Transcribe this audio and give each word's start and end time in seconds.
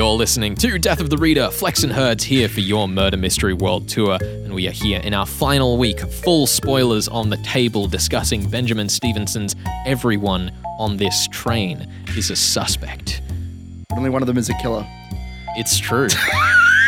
You're 0.00 0.08
listening 0.16 0.54
to 0.54 0.78
Death 0.78 1.00
of 1.00 1.10
the 1.10 1.18
Reader. 1.18 1.50
Flex 1.50 1.82
and 1.82 1.92
Herds 1.92 2.24
here 2.24 2.48
for 2.48 2.60
your 2.60 2.88
Murder 2.88 3.18
Mystery 3.18 3.52
World 3.52 3.86
Tour, 3.86 4.16
and 4.22 4.54
we 4.54 4.66
are 4.66 4.70
here 4.70 4.98
in 4.98 5.12
our 5.12 5.26
final 5.26 5.76
week. 5.76 6.00
Full 6.00 6.46
spoilers 6.46 7.06
on 7.06 7.28
the 7.28 7.36
table 7.42 7.86
discussing 7.86 8.48
Benjamin 8.48 8.88
Stevenson's 8.88 9.54
Everyone 9.84 10.52
on 10.78 10.96
This 10.96 11.28
Train 11.28 11.86
is 12.16 12.30
a 12.30 12.36
Suspect. 12.36 13.20
Only 13.92 14.08
one 14.08 14.22
of 14.22 14.26
them 14.26 14.38
is 14.38 14.48
a 14.48 14.54
killer. 14.54 14.86
It's 15.58 15.78
true. 15.78 16.08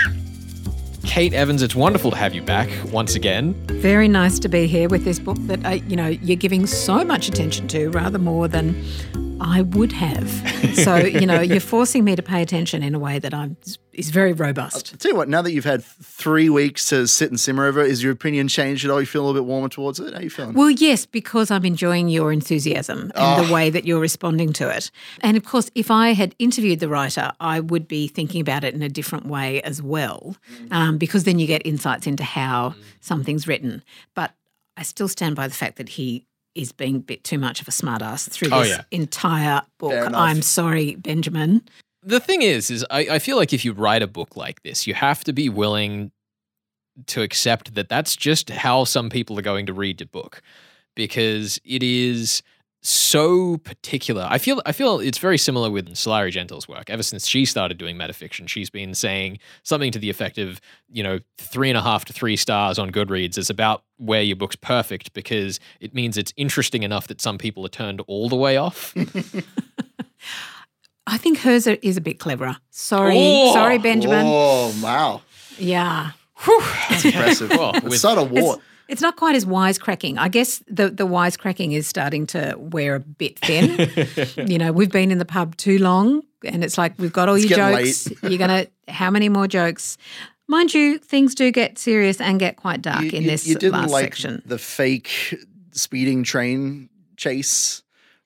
Kate 1.05 1.35
Evans, 1.35 1.61
it's 1.61 1.75
wonderful 1.75 2.13
to 2.13 2.17
have 2.17 2.33
you 2.33 2.41
back 2.41 2.71
once 2.91 3.15
again. 3.15 3.53
Very 3.67 4.09
nice 4.09 4.39
to 4.39 4.49
be 4.49 4.67
here 4.67 4.89
with 4.89 5.05
this 5.05 5.19
book 5.19 5.37
that 5.41 5.67
uh, 5.67 5.73
you 5.87 5.97
know 5.97 6.09
you're 6.09 6.35
giving 6.35 6.67
so 6.67 7.05
much 7.05 7.29
attention 7.29 7.69
to, 7.69 7.91
rather 7.91 8.19
more 8.19 8.49
than 8.49 8.83
I 9.43 9.63
would 9.63 9.93
have. 9.93 10.31
So 10.77 10.97
you 10.97 11.27
know 11.27 11.41
you're 11.41 11.61
forcing 11.61 12.05
me 12.05 12.17
to 12.17 12.23
pay 12.23 12.43
attention 12.43 12.83
in 12.83 12.95
a 12.95 12.99
way 12.99 13.19
that 13.19 13.35
I'm 13.35 13.57
is 13.93 14.11
very 14.11 14.33
robust. 14.33 14.93
I'll 14.93 14.99
tell 14.99 15.11
you 15.11 15.17
what, 15.17 15.29
now 15.29 15.43
that 15.43 15.53
you've 15.53 15.65
had 15.65 15.85
three 15.85 16.49
weeks 16.49 16.89
to 16.89 17.07
sit 17.07 17.31
and 17.31 17.39
simmer 17.39 17.67
over, 17.67 17.83
is 17.83 18.03
your 18.03 18.13
opinion 18.13 18.49
changed 18.49 18.85
at 18.85 18.91
all? 18.91 19.01
You 19.01 19.07
feel 19.07 19.23
a 19.23 19.27
little 19.27 19.43
bit 19.43 19.47
warmer 19.47 19.69
towards 19.69 20.01
it? 20.01 20.15
How 20.15 20.21
are 20.21 20.23
you 20.23 20.31
feeling? 20.31 20.55
Well, 20.55 20.71
yes, 20.71 21.05
because 21.05 21.51
I'm 21.51 21.65
enjoying 21.65 22.09
your 22.09 22.33
enthusiasm 22.33 23.13
and 23.15 23.47
the 23.47 23.53
way 23.53 23.69
that 23.69 23.85
you're 23.85 24.01
responding 24.01 24.53
to 24.55 24.75
it. 24.75 24.91
And 25.21 25.37
of 25.37 25.45
course, 25.45 25.71
if 25.75 25.91
I 25.91 26.13
had 26.13 26.35
interviewed 26.39 26.81
the 26.81 26.89
writer, 26.89 27.33
I 27.41 27.61
would 27.61 27.87
be 27.87 28.09
thinking 28.09 28.41
about 28.41 28.65
it 28.65 28.75
in 28.75 28.83
a 28.83 28.89
different 28.89 29.27
way 29.27 29.61
as 29.63 29.83
well, 29.83 30.37
um, 30.71 30.97
because 30.97 31.25
then 31.25 31.39
you 31.39 31.47
get 31.47 31.67
insights 31.67 32.07
into 32.07 32.25
how 32.25 32.75
something's 33.01 33.47
written. 33.47 33.83
But 34.15 34.33
I 34.77 34.85
still 34.85 35.09
stand 35.09 35.37
by 35.37 35.49
the 35.49 35.55
fact 35.55 35.77
that 35.77 35.91
he 35.91 36.27
is 36.55 36.73
being 36.73 36.97
a 36.97 37.01
bit 37.01 37.25
too 37.25 37.39
much 37.39 37.61
of 37.61 37.69
a 37.69 37.71
smartass 37.71 38.29
through 38.31 38.49
Oh, 38.53 38.61
this 38.63 38.71
yeah. 38.71 38.83
entire 38.91 39.63
book. 39.79 40.11
I'm 40.15 40.43
sorry, 40.43 40.95
Benjamin. 40.97 41.63
the 42.03 42.21
thing 42.21 42.43
is, 42.43 42.71
is 42.71 42.85
I, 42.91 43.01
I 43.13 43.19
feel 43.19 43.37
like 43.37 43.53
if 43.53 43.65
you 43.65 43.73
write 43.73 44.03
a 44.03 44.07
book 44.07 44.37
like 44.37 44.63
this, 44.63 44.87
you 44.87 44.95
have 44.95 45.25
to 45.25 45.33
be 45.33 45.49
willing 45.49 46.11
to 47.07 47.23
accept 47.23 47.75
that 47.75 47.89
that's 47.89 48.17
just 48.17 48.51
how 48.51 48.85
some 48.85 49.09
people 49.09 49.39
are 49.39 49.43
going 49.43 49.67
to 49.67 49.73
read 49.73 50.01
your 50.01 50.09
book, 50.09 50.43
because 50.95 51.59
it 51.65 51.83
is 51.83 52.43
so 52.85 53.59
particular. 53.59 54.27
I 54.29 54.39
feel 54.39 54.61
I 54.67 54.73
feel 54.73 54.99
it's 55.01 55.19
very 55.19 55.39
similar 55.39 55.71
with 55.71 55.89
Sulari 55.95 56.31
Gentill's 56.33 56.69
work. 56.69 56.91
Ever 56.91 57.03
since 57.03 57.27
she 57.29 57.45
started 57.45 57.79
doing 57.79 57.97
metafiction, 57.97 58.49
she's 58.49 58.71
been 58.71 58.95
saying 58.95 59.39
something 59.63 59.93
to 59.93 59.99
the 59.99 60.11
effect 60.11 60.39
of, 60.39 60.61
you 60.91 61.03
know, 61.03 61.21
three 61.39 61.69
and 61.71 61.79
a 61.79 61.83
half 61.83 62.05
to 62.07 62.13
three 62.13 62.37
stars 62.37 62.79
on 62.79 62.91
Goodreads 62.91 63.39
is 63.39 63.51
about 63.51 63.85
where 63.99 64.23
your 64.23 64.37
book's 64.37 64.57
perfect 64.57 65.13
because 65.13 65.61
it 65.81 65.95
means 65.95 66.17
it's 66.17 66.33
interesting 66.37 66.83
enough 66.83 67.07
that 67.07 67.21
some 67.21 67.39
people 67.39 67.65
are 67.65 67.69
turned 67.71 68.01
all 68.09 68.29
the 68.29 68.37
way 68.37 68.57
off. 68.57 68.95
I 71.07 71.19
think 71.19 71.39
hers 71.39 71.67
are- 71.67 71.79
is 71.83 71.97
a 71.97 72.01
bit 72.01 72.19
cleverer. 72.21 72.57
Sorry, 72.71 73.15
Oh, 73.17 73.53
sorry, 73.53 73.79
Benjamin. 73.79 74.25
Oh, 74.27 74.73
wow. 74.83 75.23
Yeah. 75.59 76.13
That's 76.89 77.05
impressive. 77.05 77.51
Well, 77.51 77.73
Let's 77.73 77.85
with- 77.85 77.99
start 77.99 78.19
a 78.19 78.23
war. 78.25 78.59
It's, 78.89 79.01
not 79.03 79.17
quite 79.17 79.35
as 79.37 79.45
wisecracking. 79.47 80.19
I 80.19 80.29
guess 80.29 80.63
the 80.69 80.91
the 80.91 81.07
wisecracking 81.07 81.73
is 81.73 81.87
starting 81.87 82.27
to 82.29 82.55
wear 82.59 82.95
a 82.95 83.01
bit 83.01 83.39
thin. 83.39 83.91
you 84.49 84.59
know, 84.59 84.73
we've 84.73 84.91
been 84.91 85.11
in 85.11 85.19
the 85.19 85.25
pub 85.25 85.57
too 85.57 85.79
long, 85.79 86.23
and 86.45 86.63
it's 86.63 86.77
like 86.79 86.93
we've 86.99 87.13
got 87.13 87.29
all 87.29 87.37
It's 87.37 87.49
your 87.49 87.57
jokes. 87.57 88.09
You're 88.23 88.39
gonna 88.39 88.67
how 88.89 89.11
many 89.11 89.29
more 89.29 89.49
jokes? 89.49 89.97
Mind 90.49 90.75
you, 90.75 90.99
things 90.99 91.35
do 91.35 91.51
get 91.51 91.79
serious 91.79 92.21
and 92.21 92.39
get 92.39 92.57
quite 92.57 92.83
dark 92.83 93.03
You, 93.05 93.11
in 93.13 93.23
you- 93.23 93.31
this 93.31 93.47
you 93.47 93.55
didn't 93.55 93.73
last 93.81 93.91
like 93.91 94.05
section. 94.05 94.43
the 94.45 94.59
fake 94.59 95.39
speeding 95.71 96.23
train 96.25 96.89
chase. 97.17 97.83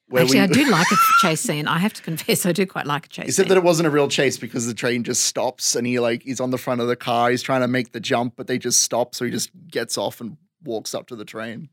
Where 0.09 0.23
Actually, 0.23 0.39
we, 0.39 0.45
I 0.45 0.47
do 0.47 0.67
like 0.71 0.87
a 0.91 0.97
chase 1.21 1.41
scene. 1.41 1.67
I 1.67 1.79
have 1.79 1.93
to 1.95 2.03
confess, 2.03 2.47
I 2.47 2.53
do 2.53 2.65
quite 2.65 2.87
like 2.87 3.07
a 3.07 3.09
chase 3.09 3.25
He 3.27 3.33
scene. 3.33 3.45
said 3.45 3.49
that 3.51 3.57
it 3.57 3.65
wasn't 3.65 3.89
a 3.89 3.91
real 3.91 4.07
chase 4.09 4.39
because 4.39 4.65
the 4.67 4.75
train 4.75 5.03
just 5.03 5.25
stops 5.25 5.75
and 5.75 5.85
he 5.87 5.99
like 5.99 6.23
he's 6.23 6.41
on 6.41 6.51
the 6.51 6.59
front 6.59 6.81
of 6.81 6.87
the 6.87 6.95
car. 6.97 7.31
He's 7.31 7.43
trying 7.43 7.63
to 7.63 7.69
make 7.69 7.91
the 7.93 7.99
jump, 8.01 8.35
but 8.37 8.47
they 8.47 8.57
just 8.59 8.81
stop, 8.85 9.15
so 9.17 9.25
he 9.25 9.31
just 9.33 9.51
gets 9.69 9.99
off 9.99 10.21
and 10.21 10.37
walks 10.67 10.95
up 10.95 11.07
to 11.09 11.17
the 11.17 11.25
train. 11.25 11.69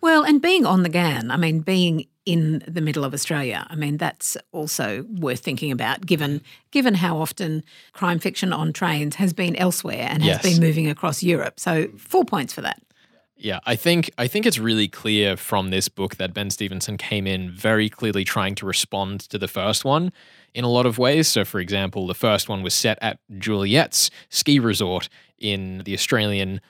Well, 0.00 0.22
and 0.22 0.42
being 0.42 0.66
on 0.66 0.82
the 0.82 0.88
Ghan, 0.88 1.30
I 1.30 1.36
mean, 1.36 1.60
being 1.60 2.06
in 2.26 2.62
the 2.66 2.80
middle 2.80 3.04
of 3.04 3.14
Australia, 3.14 3.66
I 3.70 3.74
mean, 3.74 3.96
that's 3.96 4.36
also 4.52 5.04
worth 5.08 5.40
thinking 5.40 5.70
about, 5.70 6.04
given 6.04 6.42
given 6.70 6.94
how 6.94 7.18
often 7.18 7.64
crime 7.92 8.18
fiction 8.18 8.52
on 8.52 8.72
trains 8.72 9.16
has 9.16 9.32
been 9.32 9.56
elsewhere 9.56 10.06
and 10.10 10.22
Yes. 10.22 10.42
has 10.42 10.52
been 10.52 10.66
moving 10.66 10.88
across 10.90 11.22
Europe. 11.22 11.58
So, 11.60 11.88
four 11.96 12.24
points 12.24 12.52
for 12.52 12.60
that. 12.62 12.82
Yeah, 13.36 13.60
I 13.66 13.76
think 13.76 14.10
I 14.16 14.26
think 14.26 14.46
it's 14.46 14.58
really 14.58 14.88
clear 14.88 15.36
from 15.36 15.70
this 15.70 15.88
book 15.88 16.16
that 16.16 16.32
Ben 16.32 16.50
Stevenson 16.50 16.96
came 16.96 17.26
in 17.26 17.50
very 17.50 17.88
clearly 17.88 18.24
trying 18.24 18.54
to 18.56 18.66
respond 18.66 19.20
to 19.30 19.38
the 19.38 19.48
first 19.48 19.84
one 19.84 20.12
in 20.54 20.64
a 20.64 20.68
lot 20.70 20.86
of 20.86 20.98
ways. 20.98 21.28
So, 21.28 21.44
for 21.44 21.60
example, 21.60 22.06
the 22.06 22.14
first 22.14 22.48
one 22.48 22.62
was 22.62 22.74
set 22.74 22.98
at 23.02 23.18
Juliet's 23.38 24.10
ski 24.28 24.58
resort 24.58 25.08
in 25.38 25.82
the 25.84 25.94
Australian 25.94 26.60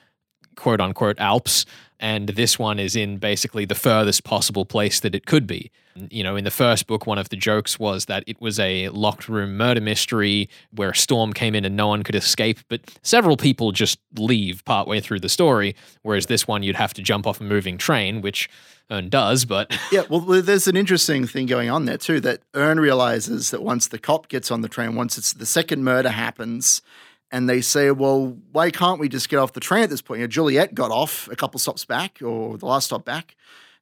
quote 0.55 0.81
unquote 0.81 1.19
Alps, 1.19 1.65
and 1.99 2.29
this 2.29 2.59
one 2.59 2.79
is 2.79 2.95
in 2.95 3.17
basically 3.17 3.65
the 3.65 3.75
furthest 3.75 4.23
possible 4.23 4.65
place 4.65 4.99
that 4.99 5.15
it 5.15 5.25
could 5.25 5.47
be. 5.47 5.71
You 6.09 6.23
know, 6.23 6.35
in 6.35 6.43
the 6.43 6.51
first 6.51 6.87
book, 6.87 7.07
one 7.07 7.17
of 7.17 7.29
the 7.29 7.37
jokes 7.37 7.79
was 7.79 8.05
that 8.05 8.25
it 8.27 8.41
was 8.41 8.59
a 8.59 8.89
locked 8.89 9.29
room 9.29 9.55
murder 9.55 9.79
mystery 9.79 10.49
where 10.71 10.89
a 10.89 10.95
storm 10.95 11.31
came 11.31 11.55
in 11.55 11.63
and 11.63 11.77
no 11.77 11.87
one 11.87 12.03
could 12.03 12.15
escape, 12.15 12.59
but 12.67 12.81
several 13.01 13.37
people 13.37 13.71
just 13.71 13.97
leave 14.17 14.63
partway 14.65 14.99
through 14.99 15.21
the 15.21 15.29
story. 15.29 15.73
Whereas 16.01 16.25
this 16.25 16.45
one, 16.45 16.63
you'd 16.63 16.75
have 16.75 16.93
to 16.95 17.01
jump 17.01 17.25
off 17.25 17.39
a 17.39 17.45
moving 17.45 17.77
train, 17.77 18.19
which 18.19 18.49
Ern 18.91 19.07
does, 19.07 19.45
but 19.45 19.75
Yeah, 19.91 20.03
well, 20.09 20.19
there's 20.19 20.67
an 20.67 20.75
interesting 20.75 21.25
thing 21.25 21.45
going 21.45 21.69
on 21.69 21.85
there 21.85 21.97
too. 21.97 22.19
That 22.19 22.41
Ern 22.53 22.79
realizes 22.79 23.51
that 23.51 23.63
once 23.63 23.87
the 23.87 23.97
cop 23.97 24.27
gets 24.27 24.51
on 24.51 24.61
the 24.61 24.69
train, 24.69 24.95
once 24.95 25.17
it's 25.17 25.31
the 25.31 25.45
second 25.45 25.85
murder 25.85 26.09
happens, 26.09 26.81
and 27.31 27.49
they 27.49 27.61
say, 27.61 27.91
"Well, 27.91 28.37
why 28.51 28.71
can't 28.71 28.99
we 28.99 29.09
just 29.09 29.29
get 29.29 29.37
off 29.37 29.53
the 29.53 29.59
train 29.59 29.83
at 29.83 29.89
this 29.89 30.01
point?" 30.01 30.19
You 30.19 30.25
know, 30.25 30.31
Juliet 30.31 30.75
got 30.75 30.91
off 30.91 31.27
a 31.29 31.35
couple 31.35 31.59
stops 31.59 31.85
back, 31.85 32.19
or 32.21 32.57
the 32.57 32.65
last 32.65 32.85
stop 32.85 33.05
back, 33.05 33.35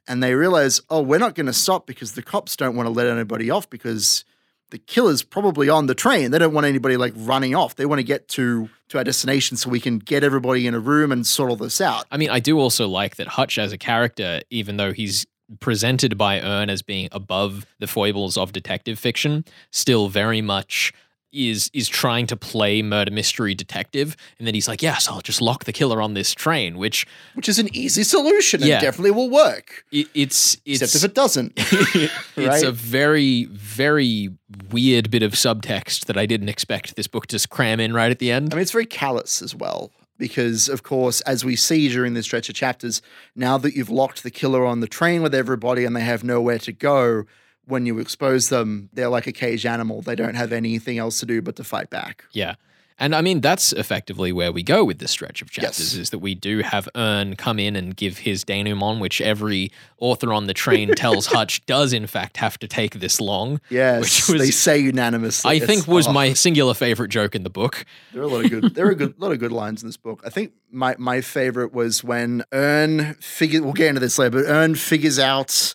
and 0.07 0.21
they 0.21 0.33
realize, 0.35 0.81
"Oh, 0.89 1.01
we're 1.01 1.19
not 1.19 1.35
going 1.35 1.45
to 1.47 1.53
stop 1.53 1.85
because 1.85 2.13
the 2.13 2.23
cops 2.23 2.55
don't 2.55 2.75
want 2.75 2.87
to 2.87 2.91
let 2.91 3.07
anybody 3.07 3.49
off 3.49 3.69
because." 3.69 4.25
The 4.69 4.79
killer's 4.79 5.21
probably 5.21 5.69
on 5.69 5.85
the 5.85 5.93
train. 5.93 6.31
They 6.31 6.39
don't 6.39 6.53
want 6.53 6.65
anybody 6.65 6.97
like 6.97 7.13
running 7.15 7.53
off. 7.53 7.75
They 7.75 7.85
want 7.85 7.99
to 7.99 8.03
get 8.03 8.27
to 8.29 8.69
to 8.89 8.97
our 8.97 9.03
destination 9.03 9.55
so 9.55 9.69
we 9.69 9.79
can 9.79 9.99
get 9.99 10.23
everybody 10.23 10.65
in 10.65 10.73
a 10.73 10.79
room 10.79 11.11
and 11.11 11.27
sort 11.27 11.51
all 11.51 11.55
this 11.55 11.79
out. 11.79 12.05
I 12.09 12.17
mean, 12.17 12.31
I 12.31 12.39
do 12.39 12.57
also 12.57 12.87
like 12.87 13.17
that 13.17 13.27
Hutch 13.27 13.59
as 13.59 13.71
a 13.71 13.77
character, 13.77 14.41
even 14.49 14.77
though 14.77 14.91
he's 14.91 15.27
presented 15.59 16.17
by 16.17 16.41
Ern 16.41 16.69
as 16.69 16.81
being 16.81 17.09
above 17.11 17.65
the 17.79 17.87
foibles 17.87 18.37
of 18.37 18.51
detective 18.51 18.97
fiction, 18.97 19.45
still 19.71 20.07
very 20.09 20.41
much 20.41 20.93
is 21.33 21.69
is 21.73 21.89
trying 21.89 22.27
to 22.27 22.35
play 22.38 22.81
murder 22.81 23.11
mystery 23.11 23.53
detective 23.55 24.16
and 24.38 24.47
then 24.47 24.53
he's 24.53 24.67
like 24.67 24.81
yes 24.81 25.07
i'll 25.09 25.21
just 25.21 25.41
lock 25.41 25.66
the 25.66 25.73
killer 25.73 26.01
on 26.01 26.13
this 26.13 26.31
train 26.33 26.77
which 26.77 27.05
Which 27.33 27.49
is 27.49 27.59
an 27.59 27.67
easy 27.75 28.03
solution 28.03 28.61
and 28.61 28.69
Yeah. 28.69 28.79
definitely 28.79 29.11
will 29.11 29.29
work. 29.29 29.83
it, 29.91 30.07
it's 30.13 30.57
it's 30.66 30.81
Except 30.81 31.03
if 31.03 31.09
it 31.09 31.16
doesn't. 31.16 31.53
it's 31.57 32.38
right? 32.38 32.63
a 32.63 32.72
very 32.72 33.45
very 33.45 34.29
weird 34.72 35.09
bit 35.11 35.23
of 35.23 35.31
subtext 35.33 36.05
that 36.05 36.17
i 36.17 36.25
didn't 36.25 36.49
expect 36.49 36.95
this 36.95 37.07
book 37.07 37.27
to 37.27 37.47
cram 37.47 37.79
in 37.79 37.93
right 37.93 38.11
at 38.11 38.19
the 38.19 38.31
end 38.31 38.53
I 38.53 38.57
mean, 38.57 38.61
it's 38.61 38.72
very 38.72 38.85
callous 38.85 39.41
as 39.41 39.55
well, 39.55 39.91
because 40.19 40.69
of 40.69 40.83
course, 40.83 41.22
as 41.22 41.43
we 41.43 41.55
see 41.55 41.89
during 41.89 42.13
this 42.13 42.25
stretch 42.25 42.47
of 42.49 42.55
chapters, 42.55 43.01
now 43.35 43.57
that 43.57 43.75
you've 43.75 43.89
locked 43.89 44.22
the 44.23 44.29
killer 44.31 44.63
on 44.66 44.79
the 44.79 44.88
train 44.88 45.22
with 45.23 45.33
everybody 45.33 45.83
and 45.85 45.95
they 45.95 46.01
have 46.01 46.23
nowhere 46.23 46.59
to 46.59 46.72
go, 46.72 47.25
when 47.66 47.85
you 47.85 48.00
expose 48.00 48.50
them, 48.50 48.90
they're 48.94 49.09
like 49.09 49.28
a 49.28 49.31
caged 49.31 49.66
animal. 49.66 50.01
They 50.01 50.16
don't 50.16 50.35
have 50.35 50.51
anything 50.51 50.97
else 50.97 51.19
to 51.22 51.25
do 51.25 51.41
but 51.41 51.56
to 51.57 51.63
fight 51.63 51.90
back. 51.90 52.25
Yeah. 52.31 52.56
And 53.00 53.16
I 53.16 53.22
mean, 53.22 53.41
that's 53.41 53.74
effectively 53.74 54.31
where 54.31 54.51
we 54.51 54.62
go 54.62 54.85
with 54.85 55.00
this 55.00 55.09
stretch 55.09 55.41
of 55.41 55.50
chapters 55.50 55.79
Yes. 55.79 55.94
is 55.96 56.09
that 56.12 56.19
we 56.19 56.35
do 56.35 56.59
have 56.59 56.88
Ern 56.96 57.35
come 57.35 57.57
in 57.57 57.75
and 57.75 57.96
give 57.97 58.19
his 58.19 58.44
denouement, 58.44 59.00
which 59.02 59.19
every 59.19 59.72
author 59.97 60.31
on 60.31 60.46
the 60.46 60.53
train 60.53 60.90
tells 60.96 61.25
Hutch 61.25 61.66
does, 61.66 61.91
in 61.91 62.06
fact, 62.06 62.37
have 62.37 62.59
to 62.59 62.67
take 62.67 62.99
this 62.99 63.20
long. 63.20 63.59
Yes, 63.72 63.99
Which 64.02 64.29
was- 64.29 64.41
they 64.47 64.52
say 64.52 64.78
unanimously. 64.78 65.49
I 65.49 65.59
think 65.59 65.87
was 65.87 66.08
oh, 66.08 66.14
my 66.14 66.34
singular 66.34 66.76
favorite 66.76 67.09
joke 67.09 67.34
in 67.34 67.41
the 67.43 67.49
book. 67.49 67.84
There 68.14 68.22
are 68.22 68.26
a 68.26 68.28
lot 68.28 68.46
of 68.46 68.52
good. 68.52 68.76
There 68.76 68.85
are 68.85 68.91
a 68.91 68.96
good, 68.96 69.20
lot 69.20 69.32
of 69.32 69.40
good 69.40 69.52
lines 69.52 69.82
in 69.82 69.90
this 69.90 69.97
book. 69.97 70.22
I 70.23 70.29
think 70.29 70.52
my 70.72 70.96
my 70.99 71.22
favorite 71.22 71.73
was 71.73 72.03
when 72.03 72.43
Ern 72.53 73.16
figure. 73.16 73.64
We'll 73.64 73.73
get 73.73 73.87
into 73.87 74.02
this 74.02 74.20
later, 74.20 74.29
but 74.43 74.46
Ern 74.46 74.76
figures 74.76 75.17
out 75.17 75.73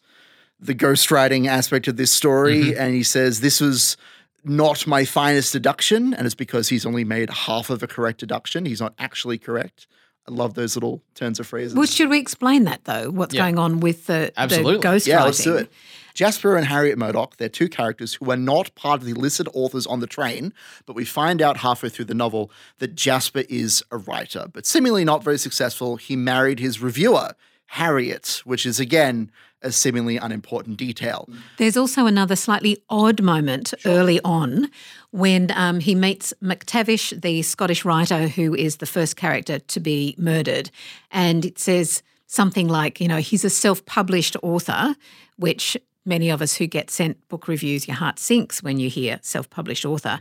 the 0.61 0.75
ghostwriting 0.75 1.47
aspect 1.47 1.89
of 1.89 1.97
this 1.97 2.13
story, 2.13 2.65
mm-hmm. 2.65 2.81
and 2.81 2.95
he 2.95 3.03
says 3.03 3.41
this 3.41 3.61
was 3.61 3.97
not 4.45 4.87
my 4.87 5.05
finest 5.05 5.53
deduction, 5.53 6.15
and 6.15 6.27
it's 6.27 6.35
because 6.35 6.69
he's 6.69 6.87
only 6.87 7.05
made 7.05 7.31
half 7.31 7.71
of 7.71 7.83
a 7.83 7.87
correct 7.87 8.21
deduction. 8.21 8.65
He's 8.65 8.81
not 8.81 8.95
actually 8.99 9.39
correct. 9.39 9.87
I 10.29 10.33
love 10.33 10.55
those 10.55 10.77
little 10.77 11.03
turns 11.15 11.41
of 11.41 11.47
phrases. 11.47 11.75
Well, 11.75 11.87
should 11.87 12.11
we 12.11 12.19
explain 12.19 12.65
that 12.65 12.85
though? 12.85 13.11
What's 13.11 13.35
Yeah. 13.35 13.43
going 13.43 13.59
on 13.59 13.81
with 13.81 14.07
the, 14.07 14.31
Absolutely. 14.37 14.77
the 14.77 14.81
ghostwriting? 14.81 15.07
Yeah, 15.07 15.25
let's 15.25 15.43
do 15.43 15.57
it. 15.57 15.73
Jasper 16.13 16.57
and 16.57 16.67
Harriet 16.67 16.99
Murdoch, 16.99 17.37
they're 17.37 17.49
two 17.49 17.69
characters 17.69 18.15
who 18.15 18.31
are 18.31 18.37
not 18.37 18.75
part 18.75 19.01
of 19.01 19.07
the 19.07 19.15
listed 19.15 19.49
authors 19.55 19.87
on 19.87 20.01
the 20.01 20.07
train, 20.07 20.53
but 20.85 20.97
we 20.97 21.05
find 21.05 21.41
out 21.41 21.59
halfway 21.59 21.89
through 21.89 22.07
the 22.07 22.15
novel 22.15 22.51
that 22.79 22.95
Jasper 22.97 23.45
is 23.49 23.85
a 23.93 23.97
writer, 23.97 24.47
but 24.53 24.67
seemingly 24.67 25.05
not 25.05 25.23
very 25.23 25.39
successful. 25.39 25.97
He 25.97 26.17
married 26.17 26.59
his 26.59 26.83
reviewer, 26.83 27.35
Harriet, 27.67 28.43
which 28.45 28.67
is 28.67 28.81
again 28.81 29.31
a 29.63 29.73
seemingly 29.73 30.17
unimportant 30.17 30.77
detail. 30.77 31.29
There's 31.57 31.77
also 31.77 32.07
another 32.07 32.37
slightly 32.37 32.83
odd 32.89 33.23
moment 33.23 33.75
early 33.85 34.21
on 34.25 34.71
when 35.11 35.51
um, 35.55 35.81
he 35.81 35.95
meets 35.95 36.33
McTavish, 36.43 37.21
the 37.21 37.43
Scottish 37.43 37.85
writer 37.85 38.29
who 38.29 38.55
is 38.55 38.77
the 38.77 38.87
first 38.87 39.17
character 39.17 39.59
to 39.59 39.81
be 39.81 40.15
murdered. 40.19 40.71
And 41.11 41.45
it 41.45 41.59
says 41.59 42.03
something 42.27 42.69
like, 42.69 43.01
you 43.01 43.09
know, 43.09 43.19
he's 43.19 43.45
a 43.45 43.51
self 43.51 43.85
published 43.85 44.37
author, 44.43 44.95
which 45.37 45.77
many 46.05 46.31
of 46.31 46.41
us 46.41 46.55
who 46.55 46.67
get 46.67 46.91
sent 46.91 47.27
book 47.29 47.49
reviews, 47.49 47.89
your 47.89 47.97
heart 47.97 48.19
sinks 48.19 48.63
when 48.63 48.79
you 48.79 48.89
hear 48.89 49.19
self 49.23 49.51
published 49.51 49.85
author. 49.85 50.21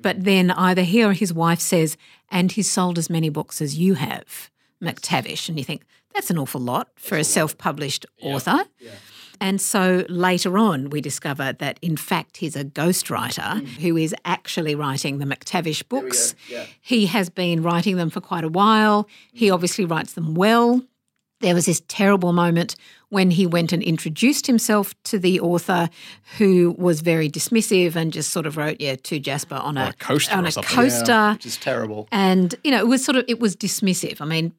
But 0.00 0.24
then 0.24 0.52
either 0.52 0.82
he 0.82 1.02
or 1.04 1.12
his 1.12 1.32
wife 1.32 1.60
says, 1.60 1.96
and 2.30 2.52
he's 2.52 2.70
sold 2.70 2.98
as 2.98 3.10
many 3.10 3.28
books 3.30 3.60
as 3.60 3.76
you 3.76 3.94
have, 3.94 4.50
McTavish. 4.82 5.48
And 5.48 5.58
you 5.58 5.64
think, 5.64 5.84
that's 6.14 6.30
an 6.30 6.38
awful 6.38 6.60
lot 6.60 6.88
for 6.96 7.16
a 7.16 7.24
self 7.24 7.56
published 7.58 8.06
author. 8.22 8.64
And 9.40 9.60
so 9.60 10.04
later 10.08 10.58
on, 10.58 10.90
we 10.90 11.00
discover 11.00 11.52
that 11.52 11.78
in 11.80 11.96
fact 11.96 12.38
he's 12.38 12.56
a 12.56 12.64
ghostwriter 12.64 13.60
hmm. 13.60 13.66
who 13.80 13.96
is 13.96 14.14
actually 14.24 14.74
writing 14.74 15.18
the 15.18 15.26
McTavish 15.26 15.88
books. 15.88 16.34
He 16.80 17.06
has 17.06 17.30
been 17.30 17.62
writing 17.62 17.96
them 17.96 18.10
for 18.10 18.20
quite 18.20 18.44
a 18.44 18.48
while. 18.48 19.08
He 19.32 19.48
hmm. 19.48 19.54
obviously 19.54 19.84
writes 19.84 20.14
them 20.14 20.34
well. 20.34 20.82
There 21.40 21.54
was 21.54 21.66
this 21.66 21.82
terrible 21.86 22.32
moment 22.32 22.74
when 23.10 23.30
he 23.30 23.46
went 23.46 23.72
and 23.72 23.80
introduced 23.80 24.48
himself 24.48 24.92
to 25.04 25.20
the 25.20 25.38
author, 25.38 25.88
who 26.36 26.74
was 26.76 27.00
very 27.00 27.30
dismissive 27.30 27.94
and 27.94 28.12
just 28.12 28.32
sort 28.32 28.44
of 28.44 28.56
wrote, 28.56 28.78
"Yeah, 28.80 28.96
to 28.96 29.20
Jasper 29.20 29.54
on 29.54 29.78
a, 29.78 29.90
a 29.90 29.92
coaster 29.92 30.34
on 30.34 30.46
a 30.46 30.52
coaster." 30.52 31.12
Yeah, 31.12 31.32
which 31.34 31.46
is 31.46 31.56
terrible. 31.56 32.08
And, 32.10 32.56
you 32.64 32.72
know, 32.72 32.78
it 32.78 32.88
was 32.88 33.04
sort 33.04 33.16
of, 33.16 33.24
it 33.28 33.38
was 33.38 33.54
dismissive. 33.54 34.20
I 34.20 34.24
mean, 34.24 34.52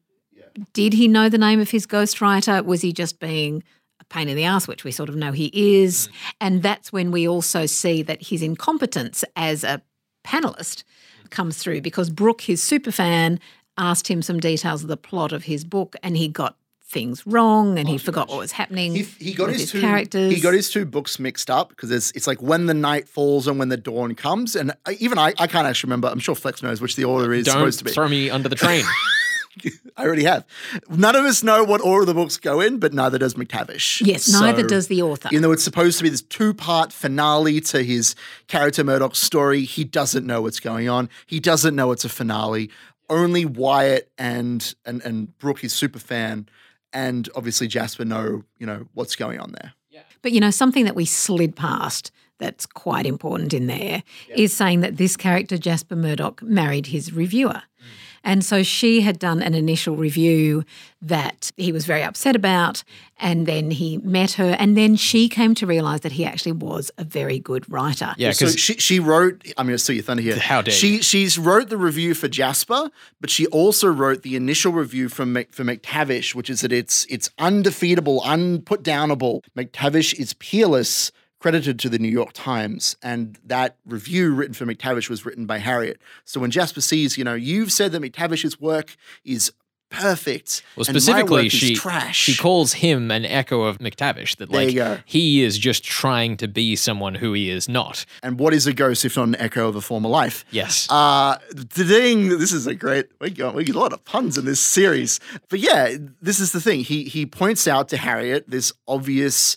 did 0.72 0.92
he 0.92 1.08
know 1.08 1.28
the 1.28 1.38
name 1.38 1.60
of 1.60 1.70
his 1.70 1.86
ghostwriter? 1.86 2.64
Was 2.64 2.82
he 2.82 2.92
just 2.92 3.18
being 3.18 3.62
a 4.00 4.04
pain 4.04 4.28
in 4.28 4.36
the 4.36 4.44
ass, 4.44 4.68
which 4.68 4.84
we 4.84 4.92
sort 4.92 5.08
of 5.08 5.16
know 5.16 5.32
he 5.32 5.50
is? 5.52 6.08
Mm. 6.08 6.12
And 6.40 6.62
that's 6.62 6.92
when 6.92 7.10
we 7.10 7.28
also 7.28 7.66
see 7.66 8.02
that 8.02 8.26
his 8.26 8.42
incompetence 8.42 9.24
as 9.36 9.64
a 9.64 9.82
panelist 10.24 10.84
comes 11.30 11.58
through 11.58 11.80
because 11.80 12.10
Brooke, 12.10 12.42
his 12.42 12.62
super 12.62 12.92
fan, 12.92 13.40
asked 13.78 14.08
him 14.08 14.22
some 14.22 14.40
details 14.40 14.82
of 14.82 14.88
the 14.88 14.96
plot 14.96 15.32
of 15.32 15.44
his 15.44 15.64
book 15.64 15.96
and 16.02 16.16
he 16.16 16.28
got 16.28 16.56
things 16.90 17.24
wrong 17.24 17.78
and 17.78 17.88
he 17.88 17.94
oh, 17.94 17.98
forgot 17.98 18.28
what 18.28 18.38
was 18.38 18.50
happening 18.50 18.94
He, 18.94 19.02
he 19.02 19.32
got 19.32 19.46
with 19.46 19.52
his, 19.52 19.62
his, 19.62 19.72
two 19.72 19.80
characters. 19.80 20.34
He 20.34 20.40
got 20.40 20.54
his 20.54 20.70
two 20.70 20.84
books 20.84 21.20
mixed 21.20 21.48
up 21.48 21.68
because 21.68 21.90
it's 21.90 22.10
it's 22.12 22.26
like 22.26 22.42
when 22.42 22.66
the 22.66 22.74
night 22.74 23.08
falls 23.08 23.46
and 23.46 23.58
when 23.58 23.68
the 23.68 23.76
dawn 23.76 24.14
comes, 24.16 24.56
and 24.56 24.72
uh, 24.72 24.92
even 24.98 25.16
I, 25.16 25.32
I 25.38 25.46
can't 25.46 25.66
actually 25.66 25.88
remember. 25.88 26.08
I'm 26.08 26.18
sure 26.18 26.34
Flex 26.34 26.62
knows 26.62 26.80
which 26.80 26.96
the 26.96 27.04
order 27.04 27.32
is 27.32 27.46
Don't 27.46 27.54
supposed 27.54 27.78
to 27.78 27.84
be. 27.84 27.92
throw 27.92 28.08
me 28.08 28.28
under 28.28 28.48
the 28.48 28.56
train. 28.56 28.84
I 29.96 30.04
already 30.04 30.24
have. 30.24 30.46
None 30.88 31.16
of 31.16 31.24
us 31.24 31.42
know 31.42 31.64
what 31.64 31.80
order 31.80 32.06
the 32.06 32.14
books 32.14 32.36
go 32.36 32.60
in, 32.60 32.78
but 32.78 32.92
neither 32.92 33.18
does 33.18 33.34
McTavish. 33.34 34.06
Yes, 34.06 34.30
neither 34.32 34.62
does 34.62 34.88
the 34.88 35.02
author. 35.02 35.28
Even 35.32 35.42
though 35.42 35.52
it's 35.52 35.64
supposed 35.64 35.98
to 35.98 36.04
be 36.04 36.10
this 36.10 36.22
two 36.22 36.54
part 36.54 36.92
finale 36.92 37.60
to 37.62 37.82
his 37.82 38.14
character 38.46 38.84
Murdoch 38.84 39.16
story, 39.16 39.62
he 39.62 39.84
doesn't 39.84 40.26
know 40.26 40.42
what's 40.42 40.60
going 40.60 40.88
on. 40.88 41.08
He 41.26 41.40
doesn't 41.40 41.74
know 41.74 41.92
it's 41.92 42.04
a 42.04 42.08
finale. 42.08 42.70
Only 43.08 43.44
Wyatt 43.44 44.10
and 44.18 44.74
and 44.84 45.02
and 45.02 45.36
Brooke, 45.38 45.60
his 45.60 45.72
super 45.72 45.98
fan, 45.98 46.48
and 46.92 47.28
obviously 47.34 47.66
Jasper 47.66 48.04
know 48.04 48.44
you 48.58 48.66
know 48.66 48.86
what's 48.94 49.16
going 49.16 49.40
on 49.40 49.52
there. 49.52 49.72
Yeah. 49.90 50.02
But 50.22 50.32
you 50.32 50.40
know, 50.40 50.50
something 50.50 50.84
that 50.84 50.94
we 50.94 51.04
slid 51.04 51.56
past 51.56 52.12
that's 52.40 52.66
quite 52.66 53.06
important 53.06 53.54
in 53.54 53.66
there 53.66 54.02
is 54.34 54.52
saying 54.52 54.80
that 54.80 54.96
this 54.96 55.16
character, 55.16 55.56
Jasper 55.56 55.94
Murdoch, 55.94 56.42
married 56.42 56.86
his 56.86 57.12
reviewer. 57.12 57.50
Mm. 57.50 57.84
And 58.22 58.44
so 58.44 58.62
she 58.62 59.00
had 59.00 59.18
done 59.18 59.42
an 59.42 59.54
initial 59.54 59.96
review 59.96 60.64
that 61.02 61.50
he 61.56 61.72
was 61.72 61.86
very 61.86 62.02
upset 62.02 62.36
about. 62.36 62.84
And 63.18 63.46
then 63.46 63.70
he 63.70 63.98
met 63.98 64.32
her. 64.32 64.56
And 64.58 64.76
then 64.76 64.96
she 64.96 65.28
came 65.28 65.54
to 65.56 65.66
realize 65.66 66.00
that 66.00 66.12
he 66.12 66.24
actually 66.24 66.52
was 66.52 66.90
a 66.98 67.04
very 67.04 67.38
good 67.38 67.70
writer. 67.70 68.14
Yeah, 68.16 68.32
So 68.32 68.46
because 68.46 68.58
she 68.58 68.74
she 68.74 69.00
wrote. 69.00 69.42
I'm 69.56 69.66
going 69.66 69.74
to 69.74 69.78
steal 69.78 69.96
your 69.96 70.04
thunder 70.04 70.22
here. 70.22 70.38
How 70.38 70.62
dare 70.62 70.72
she? 70.72 71.02
She's 71.02 71.38
wrote 71.38 71.68
the 71.68 71.76
review 71.76 72.14
for 72.14 72.28
Jasper, 72.28 72.90
but 73.20 73.30
she 73.30 73.46
also 73.46 73.88
wrote 73.88 74.22
the 74.22 74.36
initial 74.36 74.72
review 74.72 75.08
from 75.08 75.32
Mc, 75.32 75.52
for 75.52 75.64
McTavish, 75.64 76.34
which 76.34 76.50
is 76.50 76.60
that 76.62 76.72
it's 76.72 77.06
it's 77.08 77.30
undefeatable, 77.38 78.22
unput 78.24 78.82
downable. 78.82 79.42
McTavish 79.56 80.18
is 80.18 80.34
peerless. 80.34 81.12
Credited 81.40 81.78
to 81.80 81.88
the 81.88 81.98
New 81.98 82.08
York 82.08 82.30
Times, 82.34 82.96
and 83.02 83.38
that 83.44 83.76
review 83.86 84.34
written 84.34 84.54
for 84.54 84.66
McTavish 84.66 85.08
was 85.08 85.24
written 85.24 85.46
by 85.46 85.58
Harriet. 85.58 85.98
So 86.24 86.38
when 86.38 86.50
Jasper 86.50 86.82
sees, 86.82 87.16
you 87.16 87.24
know, 87.24 87.34
you've 87.34 87.72
said 87.72 87.92
that 87.92 88.02
McTavish's 88.02 88.60
work 88.60 88.94
is 89.24 89.50
perfect, 89.90 90.62
well, 90.76 90.84
specifically, 90.84 91.48
she 91.48 91.74
trash. 91.74 92.18
she 92.18 92.36
calls 92.36 92.74
him 92.74 93.10
an 93.10 93.24
echo 93.24 93.62
of 93.62 93.78
McTavish. 93.78 94.36
That 94.36 94.50
like 94.50 95.02
he 95.04 95.42
is 95.42 95.58
just 95.58 95.84
trying 95.84 96.36
to 96.38 96.48
be 96.48 96.76
someone 96.76 97.16
who 97.16 97.32
he 97.32 97.50
is 97.50 97.68
not. 97.68 98.06
and 98.22 98.38
what 98.38 98.54
is 98.54 98.66
a 98.66 98.72
ghost 98.72 99.04
if 99.04 99.16
not 99.16 99.28
an 99.28 99.36
echo 99.36 99.68
of 99.68 99.76
a 99.76 99.80
former 99.80 100.08
life? 100.08 100.44
Yes. 100.50 100.86
Uh, 100.90 101.38
the 101.50 101.84
thing, 101.84 102.28
this 102.28 102.52
is 102.52 102.66
a 102.66 102.74
great, 102.74 103.06
we 103.20 103.30
got, 103.30 103.54
we 103.54 103.64
get 103.64 103.74
a 103.74 103.80
lot 103.80 103.92
of 103.92 104.04
puns 104.04 104.38
in 104.38 104.44
this 104.44 104.60
series. 104.60 105.20
But 105.48 105.58
yeah, 105.58 105.96
this 106.22 106.38
is 106.38 106.52
the 106.52 106.60
thing. 106.60 106.80
He, 106.80 107.04
he 107.04 107.26
points 107.26 107.66
out 107.66 107.88
to 107.88 107.96
Harriet 107.96 108.48
this 108.48 108.72
obvious 108.86 109.56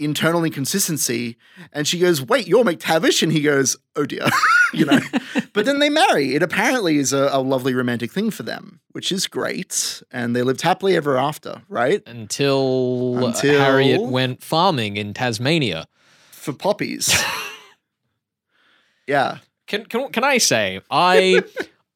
internal 0.00 0.44
inconsistency. 0.44 1.36
And 1.72 1.86
she 1.86 1.98
goes, 1.98 2.22
wait, 2.22 2.46
you're 2.48 2.64
McTavish? 2.64 3.22
And 3.22 3.30
he 3.32 3.42
goes, 3.42 3.76
oh 3.96 4.06
dear, 4.06 4.26
you 4.72 4.86
know. 4.86 5.00
but 5.52 5.64
then 5.66 5.78
they 5.78 5.88
marry. 5.90 6.34
It 6.34 6.42
apparently 6.42 6.96
is 6.96 7.12
a, 7.12 7.28
a 7.32 7.40
lovely 7.40 7.74
romantic 7.74 8.10
thing 8.10 8.30
for 8.30 8.42
them, 8.42 8.80
which 8.92 9.12
is 9.12 9.26
great. 9.26 10.02
And 10.10 10.34
they 10.34 10.42
lived 10.42 10.62
happily 10.62 10.96
ever 10.96 11.18
after, 11.18 11.62
right? 11.68 12.02
until, 12.06 13.26
Until- 13.26 13.60
Harriet 13.60 14.02
went 14.02 14.42
farming 14.42 14.96
in 14.96 15.14
Tasmania. 15.14 15.86
For 16.30 16.52
poppies. 16.52 17.14
yeah. 19.06 19.38
Can 19.66 19.84
can 19.84 20.10
can 20.10 20.24
I 20.24 20.38
say 20.38 20.80
I 20.90 21.44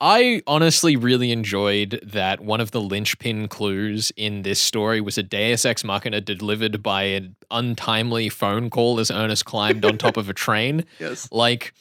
I 0.00 0.42
honestly 0.46 0.96
really 0.96 1.30
enjoyed 1.30 2.00
that 2.02 2.40
one 2.40 2.60
of 2.60 2.72
the 2.72 2.80
linchpin 2.80 3.48
clues 3.48 4.12
in 4.16 4.42
this 4.42 4.60
story 4.60 5.00
was 5.00 5.16
a 5.16 5.22
Deus 5.22 5.64
Ex 5.64 5.84
Machina 5.84 6.20
delivered 6.20 6.82
by 6.82 7.04
an 7.04 7.36
untimely 7.50 8.28
phone 8.28 8.70
call 8.70 8.98
as 8.98 9.10
Ernest 9.10 9.44
climbed 9.44 9.84
on 9.84 9.96
top 9.96 10.16
of 10.16 10.28
a 10.28 10.34
train. 10.34 10.84
Yes. 10.98 11.28
Like 11.30 11.72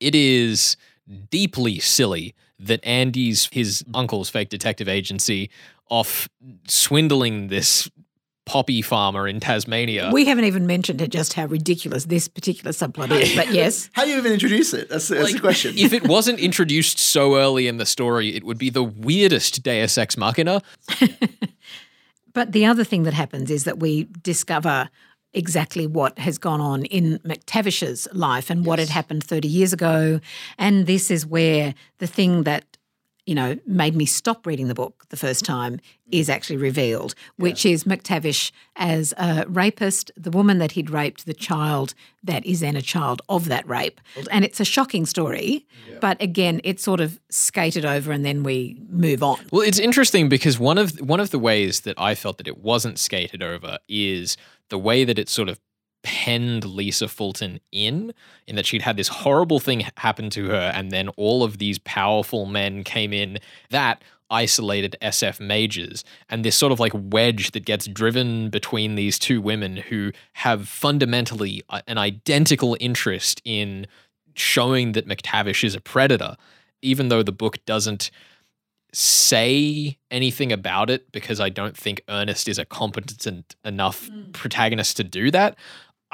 it 0.00 0.14
is 0.14 0.76
deeply 1.30 1.78
silly 1.78 2.34
that 2.58 2.84
Andy's 2.84 3.48
his 3.52 3.84
uncle's 3.94 4.28
fake 4.28 4.48
detective 4.48 4.88
agency 4.88 5.50
off 5.88 6.28
swindling 6.66 7.48
this 7.48 7.90
poppy 8.46 8.82
farmer 8.82 9.26
in 9.26 9.40
Tasmania. 9.40 10.10
We 10.12 10.26
haven't 10.26 10.44
even 10.44 10.66
mentioned 10.66 11.00
it, 11.00 11.10
just 11.10 11.32
how 11.32 11.46
ridiculous 11.46 12.04
this 12.04 12.28
particular 12.28 12.72
subplot 12.72 13.10
is. 13.10 13.34
But 13.34 13.50
yes, 13.52 13.88
How 13.92 14.04
do 14.04 14.10
you 14.10 14.18
even 14.18 14.32
introduce 14.32 14.74
it? 14.74 14.88
That's, 14.88 15.08
that's 15.08 15.32
the 15.32 15.40
question. 15.40 15.74
if 15.78 15.92
it 15.92 16.06
wasn't 16.06 16.40
introduced 16.40 16.98
so 16.98 17.36
early 17.36 17.68
in 17.68 17.78
the 17.78 17.86
story, 17.86 18.34
it 18.34 18.44
would 18.44 18.58
be 18.58 18.70
the 18.70 18.84
weirdest 18.84 19.62
Deus 19.62 19.96
Ex 19.96 20.16
Machina. 20.16 20.62
But 22.34 22.52
the 22.52 22.66
other 22.66 22.84
thing 22.84 23.04
that 23.04 23.14
happens 23.14 23.50
is 23.50 23.64
that 23.64 23.78
we 23.78 24.08
discover 24.20 24.90
exactly 25.32 25.86
what 25.86 26.18
has 26.18 26.36
gone 26.36 26.60
on 26.60 26.84
in 26.86 27.18
McTavish's 27.20 28.06
life 28.12 28.50
and 28.50 28.66
what 28.66 28.78
had 28.78 28.88
happened 28.88 29.24
30 29.24 29.48
years 29.48 29.72
ago. 29.72 30.20
And 30.58 30.86
this 30.86 31.10
is 31.10 31.24
where 31.24 31.74
the 31.98 32.06
thing 32.06 32.42
that, 32.42 32.73
you 33.26 33.34
know, 33.34 33.58
made 33.66 33.96
me 33.96 34.04
stop 34.04 34.46
reading 34.46 34.68
the 34.68 34.74
book 34.74 35.04
the 35.08 35.16
first 35.16 35.44
time 35.44 35.76
mm. 35.76 35.80
is 36.10 36.28
actually 36.28 36.58
revealed, 36.58 37.14
which 37.36 37.64
is 37.64 37.84
McTavish 37.84 38.52
as 38.76 39.14
a 39.16 39.46
rapist, 39.48 40.10
the 40.16 40.30
woman 40.30 40.58
that 40.58 40.72
he'd 40.72 40.90
raped, 40.90 41.24
the 41.24 41.34
child 41.34 41.94
that 42.22 42.44
is 42.44 42.60
then 42.60 42.76
a 42.76 42.82
child 42.82 43.22
of 43.28 43.46
that 43.48 43.66
rape. 43.66 44.00
And 44.30 44.44
it's 44.44 44.60
a 44.60 44.64
shocking 44.64 45.06
story, 45.06 45.66
but 46.00 46.20
again, 46.20 46.60
it's 46.64 46.82
sort 46.82 47.00
of 47.00 47.18
skated 47.30 47.84
over 47.84 48.12
and 48.12 48.24
then 48.24 48.42
we 48.42 48.78
move 48.90 49.22
on. 49.22 49.38
Well, 49.50 49.62
it's 49.62 49.78
interesting 49.78 50.28
because 50.28 50.58
one 50.58 50.78
of 50.78 50.92
one 51.00 51.20
of 51.20 51.30
the 51.30 51.38
ways 51.38 51.80
that 51.80 51.98
I 51.98 52.14
felt 52.14 52.38
that 52.38 52.48
it 52.48 52.58
wasn't 52.58 52.98
skated 52.98 53.42
over 53.42 53.78
is 53.88 54.36
the 54.68 54.78
way 54.78 55.04
that 55.04 55.18
it 55.18 55.28
sort 55.28 55.48
of 55.48 55.60
penned 56.04 56.64
Lisa 56.64 57.08
Fulton 57.08 57.58
in, 57.72 58.14
in 58.46 58.54
that 58.54 58.66
she'd 58.66 58.82
had 58.82 58.96
this 58.96 59.08
horrible 59.08 59.58
thing 59.58 59.84
happen 59.96 60.30
to 60.30 60.46
her, 60.48 60.70
and 60.74 60.92
then 60.92 61.08
all 61.16 61.42
of 61.42 61.58
these 61.58 61.78
powerful 61.80 62.46
men 62.46 62.84
came 62.84 63.12
in 63.12 63.38
that 63.70 64.04
isolated 64.30 64.96
SF 65.02 65.40
majors, 65.40 66.04
and 66.28 66.44
this 66.44 66.56
sort 66.56 66.72
of 66.72 66.78
like 66.78 66.92
wedge 66.94 67.50
that 67.52 67.64
gets 67.64 67.86
driven 67.86 68.50
between 68.50 68.94
these 68.94 69.18
two 69.18 69.40
women 69.40 69.76
who 69.76 70.12
have 70.34 70.68
fundamentally 70.68 71.62
an 71.88 71.98
identical 71.98 72.76
interest 72.78 73.40
in 73.44 73.86
showing 74.34 74.92
that 74.92 75.08
McTavish 75.08 75.64
is 75.64 75.74
a 75.74 75.80
predator, 75.80 76.36
even 76.82 77.08
though 77.08 77.22
the 77.22 77.32
book 77.32 77.64
doesn't 77.64 78.10
say 78.92 79.98
anything 80.10 80.52
about 80.52 80.88
it 80.88 81.10
because 81.10 81.40
I 81.40 81.48
don't 81.48 81.76
think 81.76 82.00
Ernest 82.08 82.48
is 82.48 82.58
a 82.58 82.64
competent 82.64 83.56
enough 83.64 84.08
mm. 84.08 84.32
protagonist 84.32 84.96
to 84.98 85.04
do 85.04 85.30
that. 85.32 85.56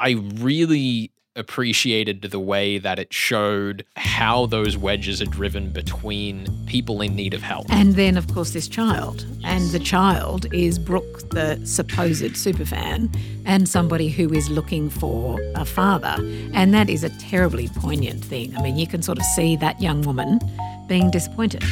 I 0.01 0.13
really 0.39 1.11
appreciated 1.35 2.23
the 2.23 2.39
way 2.39 2.79
that 2.79 2.97
it 2.97 3.13
showed 3.13 3.85
how 3.95 4.47
those 4.47 4.75
wedges 4.75 5.21
are 5.21 5.27
driven 5.27 5.71
between 5.71 6.47
people 6.65 7.01
in 7.01 7.15
need 7.15 7.35
of 7.35 7.43
help. 7.43 7.67
And 7.69 7.93
then, 7.93 8.17
of 8.17 8.27
course, 8.33 8.51
this 8.51 8.67
child. 8.67 9.25
And 9.43 9.69
the 9.69 9.79
child 9.79 10.51
is 10.53 10.79
Brooke, 10.79 11.29
the 11.29 11.63
supposed 11.65 12.33
superfan, 12.33 13.15
and 13.45 13.69
somebody 13.69 14.09
who 14.09 14.33
is 14.33 14.49
looking 14.49 14.89
for 14.89 15.39
a 15.53 15.65
father. 15.65 16.15
And 16.53 16.73
that 16.73 16.89
is 16.89 17.03
a 17.03 17.09
terribly 17.19 17.69
poignant 17.75 18.25
thing. 18.25 18.57
I 18.57 18.61
mean, 18.63 18.77
you 18.77 18.87
can 18.87 19.03
sort 19.03 19.19
of 19.19 19.23
see 19.23 19.55
that 19.57 19.79
young 19.79 20.01
woman 20.01 20.39
being 20.87 21.11
disappointed. 21.11 21.63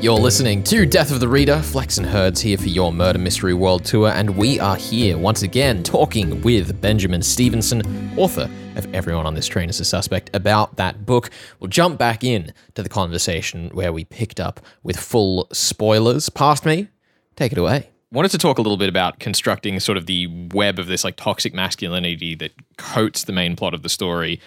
You're 0.00 0.14
listening 0.14 0.62
to 0.62 0.86
Death 0.86 1.10
of 1.10 1.18
the 1.18 1.26
Reader. 1.26 1.58
Flex 1.60 1.98
and 1.98 2.06
Herds 2.06 2.40
here 2.40 2.56
for 2.56 2.68
your 2.68 2.92
Murder 2.92 3.18
Mystery 3.18 3.52
World 3.52 3.84
Tour, 3.84 4.10
and 4.10 4.36
we 4.36 4.60
are 4.60 4.76
here 4.76 5.18
once 5.18 5.42
again 5.42 5.82
talking 5.82 6.40
with 6.42 6.80
Benjamin 6.80 7.20
Stevenson, 7.20 7.82
author 8.16 8.48
of 8.76 8.94
Everyone 8.94 9.26
on 9.26 9.34
This 9.34 9.48
Train 9.48 9.68
is 9.68 9.80
a 9.80 9.84
Suspect, 9.84 10.30
about 10.34 10.76
that 10.76 11.04
book. 11.04 11.30
We'll 11.58 11.66
jump 11.66 11.98
back 11.98 12.22
in 12.22 12.52
to 12.76 12.84
the 12.84 12.88
conversation 12.88 13.70
where 13.70 13.92
we 13.92 14.04
picked 14.04 14.38
up 14.38 14.60
with 14.84 14.96
full 14.96 15.48
spoilers. 15.52 16.28
Past 16.28 16.64
me, 16.64 16.86
take 17.34 17.50
it 17.50 17.58
away. 17.58 17.90
Wanted 18.12 18.30
to 18.30 18.38
talk 18.38 18.58
a 18.58 18.62
little 18.62 18.78
bit 18.78 18.88
about 18.88 19.18
constructing 19.18 19.80
sort 19.80 19.98
of 19.98 20.06
the 20.06 20.28
web 20.54 20.78
of 20.78 20.86
this 20.86 21.02
like 21.02 21.16
toxic 21.16 21.52
masculinity 21.52 22.36
that 22.36 22.52
coats 22.76 23.24
the 23.24 23.32
main 23.32 23.56
plot 23.56 23.74
of 23.74 23.82
the 23.82 23.88
story, 23.88 24.40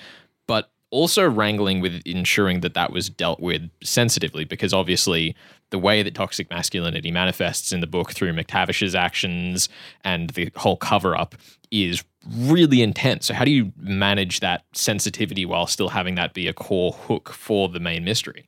also 0.91 1.27
wrangling 1.27 1.81
with 1.81 2.01
ensuring 2.05 2.59
that 2.59 2.73
that 2.73 2.91
was 2.91 3.09
dealt 3.09 3.39
with 3.39 3.69
sensitively 3.81 4.43
because 4.43 4.73
obviously 4.73 5.35
the 5.71 5.79
way 5.79 6.03
that 6.03 6.13
toxic 6.13 6.49
masculinity 6.49 7.11
manifests 7.11 7.71
in 7.71 7.79
the 7.79 7.87
book 7.87 8.11
through 8.11 8.33
McTavish's 8.33 8.93
actions 8.93 9.69
and 10.03 10.31
the 10.31 10.51
whole 10.57 10.77
cover 10.77 11.15
up 11.15 11.35
is 11.71 12.03
really 12.29 12.81
intense. 12.81 13.25
So 13.25 13.33
how 13.33 13.45
do 13.45 13.51
you 13.51 13.71
manage 13.77 14.41
that 14.41 14.63
sensitivity 14.73 15.45
while 15.45 15.65
still 15.65 15.89
having 15.89 16.15
that 16.15 16.33
be 16.33 16.47
a 16.47 16.53
core 16.53 16.91
hook 16.91 17.29
for 17.29 17.69
the 17.69 17.79
main 17.79 18.03
mystery? 18.03 18.45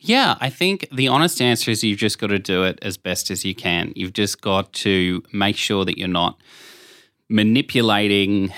Yeah, 0.00 0.36
I 0.40 0.50
think 0.50 0.88
the 0.90 1.08
honest 1.08 1.40
answer 1.40 1.70
is 1.70 1.84
you've 1.84 1.98
just 1.98 2.18
got 2.18 2.28
to 2.28 2.38
do 2.38 2.64
it 2.64 2.78
as 2.82 2.96
best 2.96 3.30
as 3.30 3.44
you 3.44 3.54
can. 3.54 3.92
You've 3.94 4.14
just 4.14 4.40
got 4.40 4.72
to 4.72 5.22
make 5.32 5.56
sure 5.56 5.84
that 5.84 5.98
you're 5.98 6.08
not 6.08 6.40
manipulating 7.28 8.52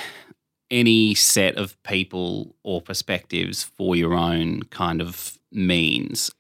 any 0.71 1.14
set 1.14 1.56
of 1.56 1.80
people 1.83 2.54
or 2.62 2.80
perspectives 2.80 3.62
for 3.62 3.94
your 3.94 4.14
own 4.14 4.62
kind 4.64 5.00
of 5.00 5.38
means. 5.52 6.30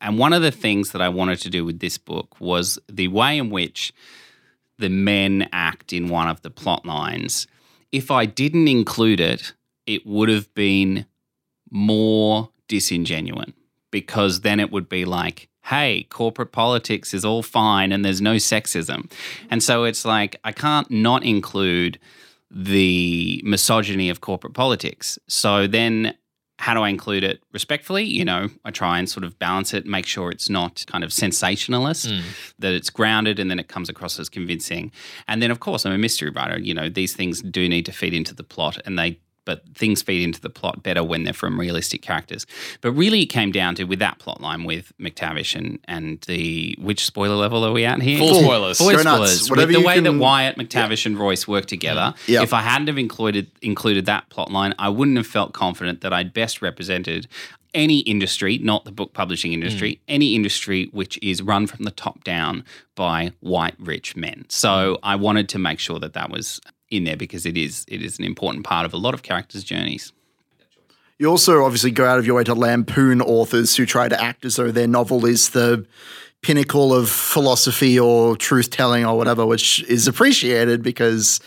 And 0.00 0.18
one 0.18 0.32
of 0.32 0.42
the 0.42 0.50
things 0.50 0.92
that 0.92 1.02
I 1.02 1.08
wanted 1.08 1.40
to 1.40 1.50
do 1.50 1.64
with 1.64 1.80
this 1.80 1.98
book 1.98 2.40
was 2.40 2.78
the 2.88 3.08
way 3.08 3.38
in 3.38 3.50
which 3.50 3.92
the 4.78 4.88
men 4.90 5.48
act 5.52 5.92
in 5.92 6.08
one 6.08 6.28
of 6.28 6.42
the 6.42 6.50
plot 6.50 6.84
lines. 6.84 7.46
If 7.92 8.10
I 8.10 8.26
didn't 8.26 8.68
include 8.68 9.20
it, 9.20 9.54
it 9.86 10.06
would 10.06 10.28
have 10.28 10.52
been 10.54 11.06
more 11.70 12.50
disingenuous 12.68 13.52
because 13.90 14.40
then 14.40 14.60
it 14.60 14.70
would 14.70 14.88
be 14.88 15.04
like, 15.04 15.48
hey, 15.64 16.04
corporate 16.10 16.52
politics 16.52 17.14
is 17.14 17.24
all 17.24 17.42
fine 17.42 17.90
and 17.90 18.04
there's 18.04 18.20
no 18.20 18.36
sexism. 18.36 19.10
And 19.50 19.62
so 19.62 19.84
it's 19.84 20.04
like, 20.04 20.36
I 20.44 20.52
can't 20.52 20.90
not 20.90 21.24
include 21.24 21.98
the 22.50 23.40
misogyny 23.44 24.08
of 24.08 24.20
corporate 24.20 24.54
politics. 24.54 25.18
So 25.28 25.66
then 25.66 26.14
how 26.58 26.72
do 26.72 26.80
I 26.80 26.88
include 26.88 27.22
it 27.22 27.42
respectfully? 27.52 28.04
You 28.04 28.24
know, 28.24 28.48
I 28.64 28.70
try 28.70 28.98
and 28.98 29.08
sort 29.08 29.24
of 29.24 29.38
balance 29.38 29.74
it, 29.74 29.84
make 29.84 30.06
sure 30.06 30.30
it's 30.30 30.48
not 30.48 30.84
kind 30.86 31.04
of 31.04 31.12
sensationalist, 31.12 32.08
mm. 32.08 32.22
that 32.58 32.72
it's 32.72 32.88
grounded 32.88 33.38
and 33.38 33.50
then 33.50 33.58
it 33.58 33.68
comes 33.68 33.88
across 33.88 34.18
as 34.18 34.28
convincing. 34.28 34.90
And 35.28 35.42
then, 35.42 35.50
of 35.50 35.60
course, 35.60 35.84
I'm 35.84 35.92
a 35.92 35.98
mystery 35.98 36.30
writer. 36.30 36.58
You 36.58 36.72
know, 36.72 36.88
these 36.88 37.14
things 37.14 37.42
do 37.42 37.68
need 37.68 37.84
to 37.86 37.92
feed 37.92 38.14
into 38.14 38.34
the 38.34 38.42
plot 38.42 38.78
and 38.86 38.98
they 38.98 39.20
but 39.46 39.62
things 39.74 40.02
feed 40.02 40.22
into 40.22 40.40
the 40.40 40.50
plot 40.50 40.82
better 40.82 41.02
when 41.02 41.24
they're 41.24 41.32
from 41.32 41.58
realistic 41.58 42.02
characters. 42.02 42.46
But 42.82 42.92
really, 42.92 43.22
it 43.22 43.26
came 43.26 43.50
down 43.50 43.74
to 43.76 43.84
with 43.84 44.00
that 44.00 44.18
plot 44.18 44.42
line 44.42 44.64
with 44.64 44.92
McTavish 45.00 45.56
and 45.56 45.78
and 45.84 46.20
the 46.22 46.76
which 46.78 47.06
spoiler 47.06 47.36
level 47.36 47.64
are 47.64 47.72
we 47.72 47.86
at 47.86 48.02
here? 48.02 48.18
Full 48.18 48.42
spoilers. 48.42 48.76
Full 48.76 48.98
spoilers. 48.98 49.50
With 49.50 49.68
the 49.70 49.80
way 49.80 49.94
can, 49.94 50.04
that 50.04 50.12
Wyatt, 50.12 50.58
McTavish, 50.58 51.06
yeah. 51.06 51.12
and 51.12 51.18
Royce 51.18 51.48
work 51.48 51.64
together. 51.64 52.12
Yep. 52.26 52.42
If 52.42 52.52
I 52.52 52.60
hadn't 52.60 52.88
have 52.88 52.98
included 52.98 53.50
included 53.62 54.04
that 54.04 54.28
plot 54.28 54.50
line, 54.50 54.74
I 54.78 54.90
wouldn't 54.90 55.16
have 55.16 55.26
felt 55.26 55.54
confident 55.54 56.02
that 56.02 56.12
I'd 56.12 56.34
best 56.34 56.60
represented 56.60 57.28
any 57.76 57.98
industry, 58.00 58.58
not 58.58 58.84
the 58.84 58.90
book 58.90 59.12
publishing 59.12 59.52
industry, 59.52 59.92
mm. 59.92 59.98
any 60.08 60.34
industry 60.34 60.88
which 60.92 61.18
is 61.22 61.42
run 61.42 61.66
from 61.66 61.84
the 61.84 61.90
top 61.90 62.24
down 62.24 62.64
by 62.94 63.32
white 63.40 63.74
rich 63.78 64.16
men. 64.16 64.46
So 64.48 64.98
I 65.02 65.14
wanted 65.14 65.48
to 65.50 65.58
make 65.58 65.78
sure 65.78 65.98
that 66.00 66.14
that 66.14 66.30
was 66.30 66.60
in 66.90 67.04
there 67.04 67.16
because 67.16 67.46
it 67.46 67.56
is 67.56 67.84
it 67.88 68.02
is 68.02 68.18
an 68.18 68.24
important 68.24 68.64
part 68.64 68.86
of 68.86 68.92
a 68.92 68.96
lot 68.96 69.14
of 69.14 69.22
characters' 69.22 69.64
journeys. 69.64 70.12
You 71.18 71.28
also 71.28 71.64
obviously 71.64 71.90
go 71.90 72.04
out 72.04 72.18
of 72.18 72.26
your 72.26 72.36
way 72.36 72.44
to 72.44 72.54
lampoon 72.54 73.22
authors 73.22 73.74
who 73.74 73.86
try 73.86 74.08
to 74.08 74.22
act 74.22 74.44
as 74.44 74.56
though 74.56 74.70
their 74.70 74.86
novel 74.86 75.24
is 75.24 75.50
the 75.50 75.86
pinnacle 76.42 76.94
of 76.94 77.08
philosophy 77.08 77.98
or 77.98 78.36
truth 78.36 78.70
telling 78.70 79.04
or 79.04 79.16
whatever, 79.16 79.46
which 79.46 79.82
is 79.84 80.06
appreciated 80.06 80.82
because 80.82 81.40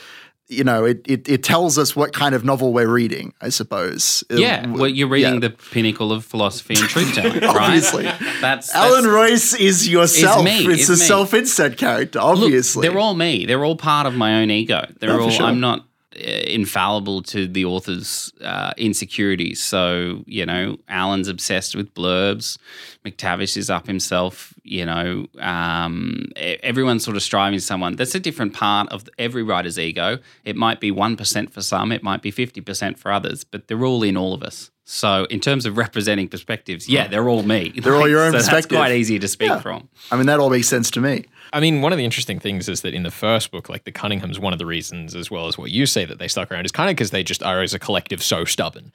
you 0.50 0.64
know, 0.64 0.84
it, 0.84 1.02
it, 1.08 1.30
it 1.30 1.44
tells 1.44 1.78
us 1.78 1.96
what 1.96 2.12
kind 2.12 2.34
of 2.34 2.44
novel 2.44 2.74
we're 2.74 2.92
reading, 2.92 3.34
I 3.40 3.50
suppose. 3.50 4.24
Yeah, 4.32 4.66
well, 4.68 4.88
you're 4.88 5.08
reading 5.08 5.36
yeah. 5.36 5.40
the 5.40 5.50
pinnacle 5.52 6.12
of 6.12 6.26
philosophy 6.26 6.74
and 6.74 6.90
truth 6.90 7.14
telling, 7.14 7.34
right? 7.42 7.56
obviously, 7.56 8.04
that's, 8.04 8.42
that's 8.42 8.76
Alan 8.76 9.06
Royce 9.06 9.54
is 9.54 9.88
yourself. 9.88 10.46
It's, 10.46 10.66
me. 10.66 10.74
it's, 10.74 10.90
a 10.90 10.98
self-insert 10.98 11.78
character, 11.78 12.20
obviously. 12.20 12.82
Look, 12.82 12.92
they're 12.92 13.00
all 13.00 13.14
me. 13.14 13.46
They're 13.46 13.64
all 13.64 13.76
part 13.76 14.08
of 14.08 14.16
my 14.16 14.42
own 14.42 14.50
ego. 14.50 14.86
They're 15.00 15.10
no, 15.10 15.22
all. 15.22 15.30
Sure. 15.30 15.46
I'm 15.46 15.60
not 15.60 15.86
uh, 16.16 16.22
infallible 16.48 17.22
to 17.22 17.48
the 17.48 17.66
author's 17.66 18.34
uh, 18.42 18.74
insecurities. 18.76 19.62
So, 19.62 20.24
you 20.26 20.48
know, 20.48 20.78
Alan's 20.88 21.28
obsessed 21.28 21.76
with 21.76 21.94
blurbs. 21.94 22.58
McTavish 23.06 23.56
is 23.56 23.70
up 23.70 23.86
himself. 23.86 24.56
You 24.70 24.86
know, 24.86 25.26
um, 25.40 26.28
everyone's 26.36 27.04
sort 27.04 27.18
of 27.18 27.24
striving 27.24 27.60
someone. 27.60 27.96
That's 27.96 28.14
a 28.14 28.20
different 28.20 28.54
part 28.54 28.88
of 28.90 29.10
every 29.18 29.42
writer's 29.42 29.80
ego. 29.80 30.20
It 30.46 30.56
might 30.56 30.80
be 30.80 30.92
1% 30.92 31.50
for 31.50 31.62
some, 31.64 31.92
it 31.92 32.04
might 32.04 32.22
be 32.22 32.32
50% 32.32 33.00
for 33.00 33.12
others, 33.12 33.44
but 33.44 33.68
they're 33.68 33.84
all 33.84 34.04
in 34.04 34.16
all 34.16 34.36
of 34.36 34.44
us. 34.44 34.70
So, 34.86 35.26
in 35.26 35.40
terms 35.40 35.66
of 35.66 35.78
representing 35.78 36.28
perspectives, 36.28 36.90
yeah, 36.90 37.08
they're 37.08 37.30
all 37.30 37.44
me. 37.44 37.70
They're 37.76 37.96
all 37.96 38.10
your 38.10 38.24
own 38.24 38.32
so 38.34 38.38
perspective. 38.40 38.70
That's 38.72 38.80
quite 38.80 38.92
easy 38.92 39.20
to 39.20 39.28
speak 39.28 39.50
yeah. 39.50 39.60
from. 39.60 39.88
I 40.12 40.18
mean, 40.18 40.26
that 40.26 40.40
all 40.40 40.50
makes 40.50 40.68
sense 40.68 40.90
to 40.92 41.02
me. 41.02 41.26
I 41.54 41.60
mean, 41.60 41.82
one 41.82 41.92
of 41.92 41.98
the 41.98 42.06
interesting 42.06 42.40
things 42.40 42.68
is 42.68 42.82
that 42.82 42.96
in 42.96 43.04
the 43.04 43.12
first 43.12 43.52
book, 43.52 43.70
like 43.70 43.84
the 43.84 43.92
Cunninghams, 43.92 44.40
one 44.40 44.52
of 44.52 44.58
the 44.58 44.66
reasons, 44.66 45.16
as 45.16 45.30
well 45.30 45.48
as 45.48 45.60
what 45.60 45.70
you 45.70 45.86
say, 45.86 46.06
that 46.06 46.18
they 46.18 46.28
stuck 46.28 46.52
around 46.52 46.66
is 46.66 46.72
kind 46.72 46.90
of 46.90 46.96
because 46.96 47.12
they 47.12 47.24
just 47.24 47.44
are 47.44 47.62
as 47.62 47.76
a 47.76 47.80
collective 47.80 48.24
so 48.24 48.46
stubborn. 48.46 48.92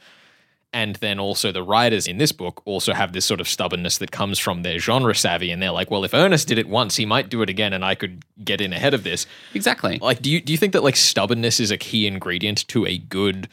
And 0.74 0.96
then 0.96 1.20
also 1.20 1.52
the 1.52 1.62
writers 1.62 2.08
in 2.08 2.18
this 2.18 2.32
book 2.32 2.60
also 2.64 2.92
have 2.92 3.12
this 3.12 3.24
sort 3.24 3.40
of 3.40 3.46
stubbornness 3.46 3.98
that 3.98 4.10
comes 4.10 4.40
from 4.40 4.62
their 4.62 4.80
genre 4.80 5.14
savvy, 5.14 5.52
and 5.52 5.62
they're 5.62 5.70
like, 5.70 5.88
well, 5.88 6.04
if 6.04 6.12
Ernest 6.12 6.48
did 6.48 6.58
it 6.58 6.68
once, 6.68 6.96
he 6.96 7.06
might 7.06 7.28
do 7.28 7.42
it 7.42 7.48
again, 7.48 7.72
and 7.72 7.84
I 7.84 7.94
could 7.94 8.24
get 8.44 8.60
in 8.60 8.72
ahead 8.72 8.92
of 8.92 9.04
this. 9.04 9.24
Exactly. 9.54 10.00
Like, 10.02 10.20
do 10.20 10.28
you 10.28 10.40
do 10.40 10.52
you 10.52 10.58
think 10.58 10.72
that 10.72 10.82
like 10.82 10.96
stubbornness 10.96 11.60
is 11.60 11.70
a 11.70 11.78
key 11.78 12.08
ingredient 12.08 12.66
to 12.68 12.84
a 12.86 12.98
good 12.98 13.48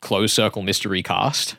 closed 0.00 0.34
circle 0.34 0.62
mystery 0.62 1.04
cast? 1.04 1.56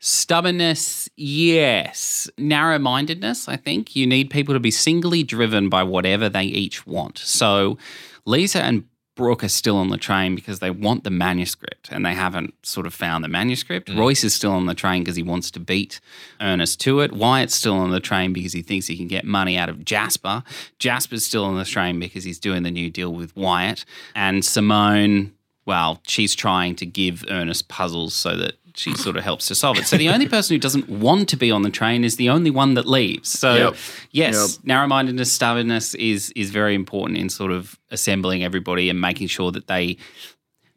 Stubbornness, 0.00 1.08
yes. 1.16 2.30
Narrow 2.38 2.78
mindedness, 2.78 3.46
I 3.46 3.56
think. 3.56 3.94
You 3.94 4.06
need 4.06 4.30
people 4.30 4.54
to 4.54 4.60
be 4.60 4.70
singly 4.70 5.22
driven 5.22 5.68
by 5.68 5.82
whatever 5.82 6.30
they 6.30 6.44
each 6.44 6.86
want. 6.86 7.18
So 7.18 7.76
Lisa 8.24 8.62
and 8.62 8.84
Brooke 9.18 9.42
are 9.42 9.48
still 9.48 9.76
on 9.76 9.88
the 9.88 9.96
train 9.96 10.36
because 10.36 10.60
they 10.60 10.70
want 10.70 11.02
the 11.02 11.10
manuscript 11.10 11.88
and 11.90 12.06
they 12.06 12.14
haven't 12.14 12.54
sort 12.64 12.86
of 12.86 12.94
found 12.94 13.24
the 13.24 13.28
manuscript. 13.28 13.88
Mm. 13.88 13.98
Royce 13.98 14.22
is 14.22 14.32
still 14.32 14.52
on 14.52 14.66
the 14.66 14.76
train 14.76 15.02
because 15.02 15.16
he 15.16 15.24
wants 15.24 15.50
to 15.50 15.58
beat 15.58 15.98
Ernest 16.40 16.80
to 16.82 17.00
it. 17.00 17.12
Wyatt's 17.12 17.56
still 17.56 17.74
on 17.74 17.90
the 17.90 17.98
train 17.98 18.32
because 18.32 18.52
he 18.52 18.62
thinks 18.62 18.86
he 18.86 18.96
can 18.96 19.08
get 19.08 19.24
money 19.24 19.58
out 19.58 19.68
of 19.68 19.84
Jasper. 19.84 20.44
Jasper's 20.78 21.26
still 21.26 21.44
on 21.44 21.58
the 21.58 21.64
train 21.64 21.98
because 21.98 22.22
he's 22.22 22.38
doing 22.38 22.62
the 22.62 22.70
new 22.70 22.90
deal 22.90 23.12
with 23.12 23.34
Wyatt. 23.34 23.84
And 24.14 24.44
Simone, 24.44 25.32
well, 25.66 26.00
she's 26.06 26.36
trying 26.36 26.76
to 26.76 26.86
give 26.86 27.24
Ernest 27.28 27.66
puzzles 27.66 28.14
so 28.14 28.36
that 28.36 28.57
she 28.74 28.94
sort 28.94 29.16
of 29.16 29.24
helps 29.24 29.46
to 29.48 29.54
solve 29.54 29.78
it. 29.78 29.86
So 29.86 29.96
the 29.96 30.08
only 30.08 30.28
person 30.28 30.54
who 30.54 30.58
doesn't 30.58 30.88
want 30.88 31.28
to 31.30 31.36
be 31.36 31.50
on 31.50 31.62
the 31.62 31.70
train 31.70 32.04
is 32.04 32.16
the 32.16 32.28
only 32.28 32.50
one 32.50 32.74
that 32.74 32.86
leaves. 32.86 33.28
So 33.28 33.54
yep. 33.54 33.76
yes, 34.10 34.56
yep. 34.56 34.66
narrow-mindedness, 34.66 35.32
stubbornness 35.32 35.94
is 35.94 36.30
is 36.32 36.50
very 36.50 36.74
important 36.74 37.18
in 37.18 37.28
sort 37.28 37.52
of 37.52 37.78
assembling 37.90 38.44
everybody 38.44 38.88
and 38.90 39.00
making 39.00 39.28
sure 39.28 39.50
that 39.52 39.66
they 39.66 39.96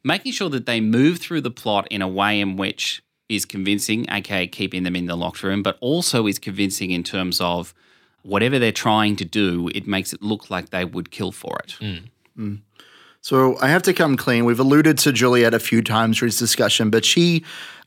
making 0.04 0.32
sure 0.32 0.50
that 0.50 0.66
they 0.66 0.82
move 0.82 1.20
through 1.20 1.42
the 1.42 1.52
plot 1.52 1.88
in 1.92 2.02
a 2.02 2.08
way 2.08 2.40
in 2.40 2.58
which 2.58 3.04
is 3.30 3.46
convincing, 3.46 4.06
aka 4.10 4.48
keeping 4.48 4.84
them 4.84 4.96
in 4.96 5.06
the 5.06 5.16
locked 5.16 5.44
room, 5.44 5.64
but 5.64 5.78
also 5.80 6.28
is 6.28 6.40
convincing 6.40 6.92
in 6.92 7.04
terms 7.04 7.40
of 7.40 7.74
whatever 8.24 8.60
they're 8.60 8.72
trying 8.72 9.16
to 9.16 9.26
do, 9.26 9.70
it 9.74 9.88
makes 9.88 10.14
it 10.14 10.22
look 10.22 10.50
like 10.50 10.70
they 10.70 10.86
would 10.86 11.12
kill 11.12 11.32
for 11.32 11.58
it. 11.64 11.76
Mm. 11.80 12.04
Mm. 12.38 12.60
So 13.22 13.58
I 13.60 13.68
have 13.68 13.84
to 13.84 13.94
come 13.94 14.18
clean. 14.18 14.46
We've 14.46 14.60
alluded 14.60 14.98
to 15.00 15.12
Juliet 15.12 15.54
a 15.54 15.60
few 15.60 15.82
times 15.82 16.18
through 16.18 16.30
this 16.30 16.40
discussion, 16.40 16.90
but 16.90 17.06
she 17.06 17.44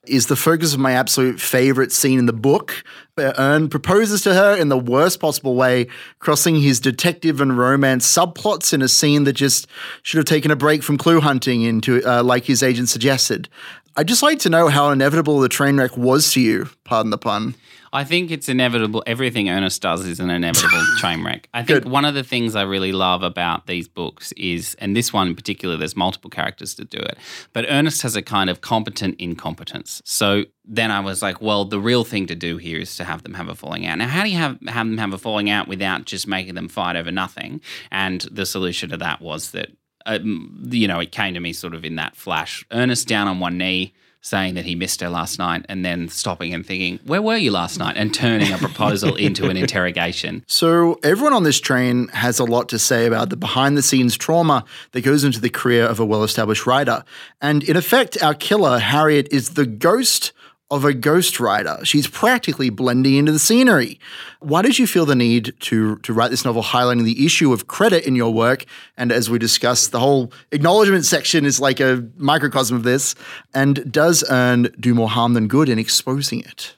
is 0.06 0.26
the 0.26 0.36
focus 0.36 0.74
of 0.74 0.80
my 0.80 0.92
absolute 0.92 1.40
favorite 1.40 1.92
scene 1.92 2.18
in 2.18 2.26
the 2.26 2.32
book. 2.32 2.84
Ern 3.18 3.68
proposes 3.68 4.22
to 4.22 4.34
her 4.34 4.56
in 4.56 4.68
the 4.68 4.78
worst 4.78 5.20
possible 5.20 5.54
way, 5.54 5.86
crossing 6.18 6.60
his 6.60 6.80
detective 6.80 7.40
and 7.40 7.56
romance 7.56 8.06
subplots 8.06 8.72
in 8.72 8.82
a 8.82 8.88
scene 8.88 9.24
that 9.24 9.34
just 9.34 9.66
should 10.02 10.18
have 10.18 10.26
taken 10.26 10.50
a 10.50 10.56
break 10.56 10.82
from 10.82 10.98
clue 10.98 11.20
hunting 11.20 11.62
into, 11.62 12.02
uh, 12.04 12.22
like 12.22 12.44
his 12.44 12.62
agent 12.62 12.88
suggested. 12.88 13.48
I'd 13.96 14.08
just 14.08 14.22
like 14.24 14.40
to 14.40 14.50
know 14.50 14.68
how 14.68 14.90
inevitable 14.90 15.38
the 15.38 15.48
train 15.48 15.76
wreck 15.76 15.96
was 15.96 16.32
to 16.32 16.40
you, 16.40 16.68
pardon 16.82 17.10
the 17.10 17.18
pun. 17.18 17.54
I 17.92 18.02
think 18.02 18.32
it's 18.32 18.48
inevitable. 18.48 19.04
Everything 19.06 19.48
Ernest 19.48 19.80
does 19.80 20.04
is 20.04 20.18
an 20.18 20.28
inevitable 20.28 20.82
train 20.98 21.22
wreck. 21.22 21.48
I 21.54 21.62
think 21.62 21.84
Good. 21.84 21.92
one 21.92 22.04
of 22.04 22.14
the 22.14 22.24
things 22.24 22.56
I 22.56 22.62
really 22.62 22.90
love 22.90 23.22
about 23.22 23.68
these 23.68 23.86
books 23.86 24.32
is, 24.32 24.74
and 24.80 24.96
this 24.96 25.12
one 25.12 25.28
in 25.28 25.36
particular, 25.36 25.76
there's 25.76 25.94
multiple 25.94 26.28
characters 26.28 26.74
to 26.74 26.84
do 26.84 26.98
it, 26.98 27.16
but 27.52 27.66
Ernest 27.68 28.02
has 28.02 28.16
a 28.16 28.22
kind 28.22 28.50
of 28.50 28.60
competent 28.62 29.14
incompetence. 29.20 30.02
So 30.04 30.42
then 30.64 30.90
I 30.90 30.98
was 30.98 31.22
like, 31.22 31.40
well, 31.40 31.64
the 31.64 31.78
real 31.78 32.02
thing 32.02 32.26
to 32.26 32.34
do 32.34 32.56
here 32.56 32.80
is 32.80 32.96
to 32.96 33.04
have 33.04 33.22
them 33.22 33.34
have 33.34 33.48
a 33.48 33.54
falling 33.54 33.86
out. 33.86 33.98
Now, 33.98 34.08
how 34.08 34.24
do 34.24 34.28
you 34.28 34.38
have, 34.38 34.58
have 34.66 34.88
them 34.88 34.98
have 34.98 35.12
a 35.12 35.18
falling 35.18 35.48
out 35.48 35.68
without 35.68 36.04
just 36.04 36.26
making 36.26 36.56
them 36.56 36.66
fight 36.66 36.96
over 36.96 37.12
nothing? 37.12 37.60
And 37.92 38.22
the 38.22 38.44
solution 38.44 38.90
to 38.90 38.96
that 38.96 39.20
was 39.20 39.52
that, 39.52 39.68
um, 40.06 40.62
you 40.70 40.88
know, 40.88 41.00
it 41.00 41.12
came 41.12 41.34
to 41.34 41.40
me 41.40 41.52
sort 41.52 41.74
of 41.74 41.84
in 41.84 41.96
that 41.96 42.16
flash. 42.16 42.64
Ernest 42.70 43.08
down 43.08 43.28
on 43.28 43.40
one 43.40 43.58
knee 43.58 43.94
saying 44.24 44.54
that 44.54 44.64
he 44.64 44.74
missed 44.74 45.02
her 45.02 45.10
last 45.10 45.38
night 45.38 45.66
and 45.68 45.84
then 45.84 46.08
stopping 46.08 46.54
and 46.54 46.64
thinking, 46.64 46.98
Where 47.04 47.20
were 47.20 47.36
you 47.36 47.50
last 47.50 47.78
night? 47.78 47.96
and 47.96 48.12
turning 48.12 48.52
a 48.52 48.58
proposal 48.58 49.14
into 49.16 49.50
an 49.50 49.56
interrogation. 49.56 50.42
So, 50.46 50.98
everyone 51.02 51.34
on 51.34 51.42
this 51.42 51.60
train 51.60 52.08
has 52.08 52.38
a 52.38 52.44
lot 52.44 52.70
to 52.70 52.78
say 52.78 53.06
about 53.06 53.28
the 53.28 53.36
behind 53.36 53.76
the 53.76 53.82
scenes 53.82 54.16
trauma 54.16 54.64
that 54.92 55.02
goes 55.02 55.24
into 55.24 55.40
the 55.40 55.50
career 55.50 55.84
of 55.84 56.00
a 56.00 56.04
well 56.04 56.24
established 56.24 56.66
writer. 56.66 57.04
And 57.42 57.62
in 57.62 57.76
effect, 57.76 58.20
our 58.22 58.34
killer, 58.34 58.78
Harriet, 58.78 59.28
is 59.30 59.50
the 59.50 59.66
ghost 59.66 60.32
of 60.70 60.84
a 60.84 60.92
ghostwriter. 60.92 61.84
She's 61.84 62.06
practically 62.06 62.70
blending 62.70 63.14
into 63.14 63.32
the 63.32 63.38
scenery. 63.38 64.00
Why 64.40 64.62
did 64.62 64.78
you 64.78 64.86
feel 64.86 65.06
the 65.06 65.14
need 65.14 65.54
to, 65.60 65.96
to 65.96 66.12
write 66.12 66.30
this 66.30 66.44
novel 66.44 66.62
highlighting 66.62 67.04
the 67.04 67.24
issue 67.24 67.52
of 67.52 67.66
credit 67.66 68.06
in 68.06 68.16
your 68.16 68.32
work? 68.32 68.64
And 68.96 69.12
as 69.12 69.28
we 69.28 69.38
discussed, 69.38 69.92
the 69.92 70.00
whole 70.00 70.32
acknowledgement 70.52 71.04
section 71.04 71.44
is 71.44 71.60
like 71.60 71.80
a 71.80 72.08
microcosm 72.16 72.76
of 72.76 72.82
this. 72.82 73.14
And 73.52 73.90
does 73.92 74.24
Ern 74.30 74.74
do 74.80 74.94
more 74.94 75.10
harm 75.10 75.34
than 75.34 75.48
good 75.48 75.68
in 75.68 75.78
exposing 75.78 76.40
it? 76.40 76.76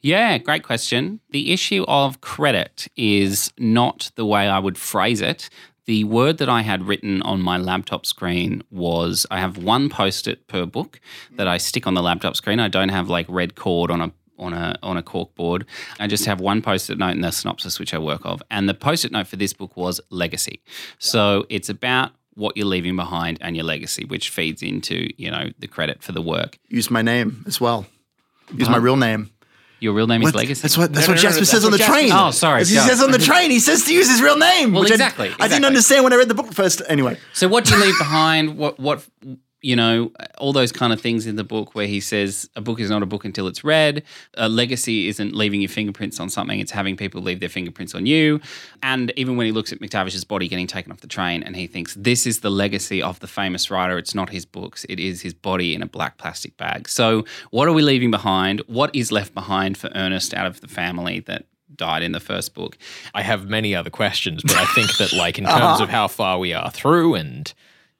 Yeah, 0.00 0.36
great 0.36 0.62
question. 0.62 1.20
The 1.30 1.50
issue 1.50 1.84
of 1.88 2.20
credit 2.20 2.88
is 2.94 3.50
not 3.58 4.10
the 4.16 4.26
way 4.26 4.46
I 4.46 4.58
would 4.58 4.76
phrase 4.76 5.22
it. 5.22 5.48
The 5.86 6.04
word 6.04 6.38
that 6.38 6.48
I 6.48 6.62
had 6.62 6.86
written 6.86 7.20
on 7.22 7.42
my 7.42 7.58
laptop 7.58 8.06
screen 8.06 8.62
was 8.70 9.26
I 9.30 9.40
have 9.40 9.58
one 9.58 9.90
post 9.90 10.26
it 10.26 10.46
per 10.48 10.64
book 10.64 11.00
that 11.36 11.46
I 11.46 11.58
stick 11.58 11.86
on 11.86 11.94
the 11.94 12.02
laptop 12.02 12.36
screen. 12.36 12.58
I 12.58 12.68
don't 12.68 12.88
have 12.88 13.08
like 13.08 13.26
red 13.28 13.54
cord 13.54 13.90
on 13.90 14.00
a 14.00 14.12
on 14.38 14.52
a 14.52 14.76
on 14.82 14.96
a 14.96 15.02
cork 15.02 15.34
board. 15.34 15.66
I 16.00 16.06
just 16.06 16.24
have 16.26 16.40
one 16.40 16.62
post-it 16.62 16.98
note 16.98 17.10
in 17.10 17.20
the 17.20 17.30
synopsis 17.30 17.78
which 17.78 17.94
I 17.94 17.98
work 17.98 18.22
of. 18.24 18.42
And 18.50 18.68
the 18.68 18.74
post-it 18.74 19.12
note 19.12 19.26
for 19.26 19.36
this 19.36 19.52
book 19.52 19.76
was 19.76 20.00
legacy. 20.10 20.62
So 20.98 21.46
it's 21.48 21.68
about 21.68 22.12
what 22.34 22.56
you're 22.56 22.66
leaving 22.66 22.96
behind 22.96 23.38
and 23.40 23.56
your 23.56 23.64
legacy, 23.64 24.04
which 24.04 24.30
feeds 24.30 24.62
into, 24.62 25.08
you 25.16 25.30
know, 25.30 25.50
the 25.58 25.68
credit 25.68 26.02
for 26.02 26.12
the 26.12 26.22
work. 26.22 26.58
Use 26.68 26.90
my 26.90 27.02
name 27.02 27.44
as 27.46 27.60
well. 27.60 27.86
Use 28.52 28.68
my 28.68 28.76
uh-huh. 28.76 28.84
real 28.84 28.96
name. 28.96 29.30
Your 29.84 29.92
real 29.92 30.06
name 30.06 30.22
is 30.22 30.26
What? 30.28 30.34
legacy. 30.36 30.62
That's 30.62 30.78
what 30.78 30.92
that's 30.92 31.06
No, 31.06 31.12
what 31.12 31.16
no, 31.16 31.22
no, 31.22 31.28
Jasper 31.28 31.40
no, 31.40 31.44
says 31.44 31.52
that's 31.62 31.64
on 31.66 31.70
the 31.70 31.74
what 31.74 31.78
Jasper 31.86 31.92
train. 31.92 32.12
Oh, 32.12 32.30
sorry, 32.30 32.60
As 32.62 32.70
he 32.70 32.76
go. 32.76 32.86
says 32.86 33.02
on 33.02 33.10
the 33.10 33.18
train. 33.18 33.50
He 33.50 33.60
says 33.60 33.84
to 33.84 33.92
use 33.94 34.08
his 34.10 34.22
real 34.22 34.38
name. 34.38 34.72
Well, 34.72 34.80
which 34.82 34.90
I- 34.92 34.94
exactly, 34.94 35.26
I, 35.28 35.30
didn't 35.30 35.44
exactly. 35.44 35.66
understand 35.66 36.04
when 36.04 36.12
I 36.14 36.16
read 36.16 36.28
the 36.28 36.34
book 36.34 36.52
first. 36.54 36.80
Anyway, 36.88 37.18
So 37.34 37.48
what 37.48 37.64
do 37.66 37.74
you 37.76 37.80
leave 37.84 37.98
behind? 37.98 38.56
What 38.56 38.80
what 38.80 39.06
you 39.64 39.74
know, 39.74 40.12
all 40.36 40.52
those 40.52 40.72
kind 40.72 40.92
of 40.92 41.00
things 41.00 41.26
in 41.26 41.36
the 41.36 41.44
book 41.44 41.74
where 41.74 41.86
he 41.86 41.98
says 41.98 42.50
a 42.54 42.60
book 42.60 42.78
is 42.78 42.90
not 42.90 43.02
a 43.02 43.06
book 43.06 43.24
until 43.24 43.46
it's 43.48 43.64
read. 43.64 44.02
A 44.34 44.46
legacy 44.46 45.08
isn't 45.08 45.34
leaving 45.34 45.62
your 45.62 45.70
fingerprints 45.70 46.20
on 46.20 46.28
something; 46.28 46.60
it's 46.60 46.70
having 46.70 46.98
people 46.98 47.22
leave 47.22 47.40
their 47.40 47.48
fingerprints 47.48 47.94
on 47.94 48.04
you. 48.04 48.40
And 48.82 49.10
even 49.16 49.38
when 49.38 49.46
he 49.46 49.52
looks 49.52 49.72
at 49.72 49.80
McTavish's 49.80 50.24
body 50.24 50.48
getting 50.48 50.66
taken 50.66 50.92
off 50.92 51.00
the 51.00 51.06
train, 51.06 51.42
and 51.42 51.56
he 51.56 51.66
thinks 51.66 51.94
this 51.94 52.26
is 52.26 52.40
the 52.40 52.50
legacy 52.50 53.02
of 53.02 53.20
the 53.20 53.26
famous 53.26 53.70
writer. 53.70 53.96
It's 53.96 54.14
not 54.14 54.28
his 54.28 54.44
books; 54.44 54.84
it 54.90 55.00
is 55.00 55.22
his 55.22 55.32
body 55.32 55.74
in 55.74 55.80
a 55.80 55.86
black 55.86 56.18
plastic 56.18 56.58
bag. 56.58 56.86
So 56.86 57.24
what 57.50 57.66
are 57.66 57.72
we 57.72 57.80
leaving 57.80 58.10
behind? 58.10 58.60
What 58.66 58.94
is 58.94 59.10
left 59.10 59.32
behind 59.32 59.78
for 59.78 59.90
Ernest 59.94 60.34
out 60.34 60.46
of 60.46 60.60
the 60.60 60.68
family 60.68 61.20
that? 61.20 61.46
Died 61.76 62.04
in 62.04 62.12
the 62.12 62.20
first 62.20 62.54
book. 62.54 62.78
I 63.14 63.22
have 63.22 63.48
many 63.48 63.74
other 63.74 63.90
questions, 63.90 64.42
but 64.44 64.54
I 64.54 64.64
think 64.76 64.96
that, 64.98 65.12
like, 65.12 65.38
in 65.38 65.44
terms 65.44 65.80
of 65.84 65.88
how 65.88 66.06
far 66.06 66.38
we 66.38 66.52
are 66.52 66.70
through, 66.70 67.16
and 67.16 67.52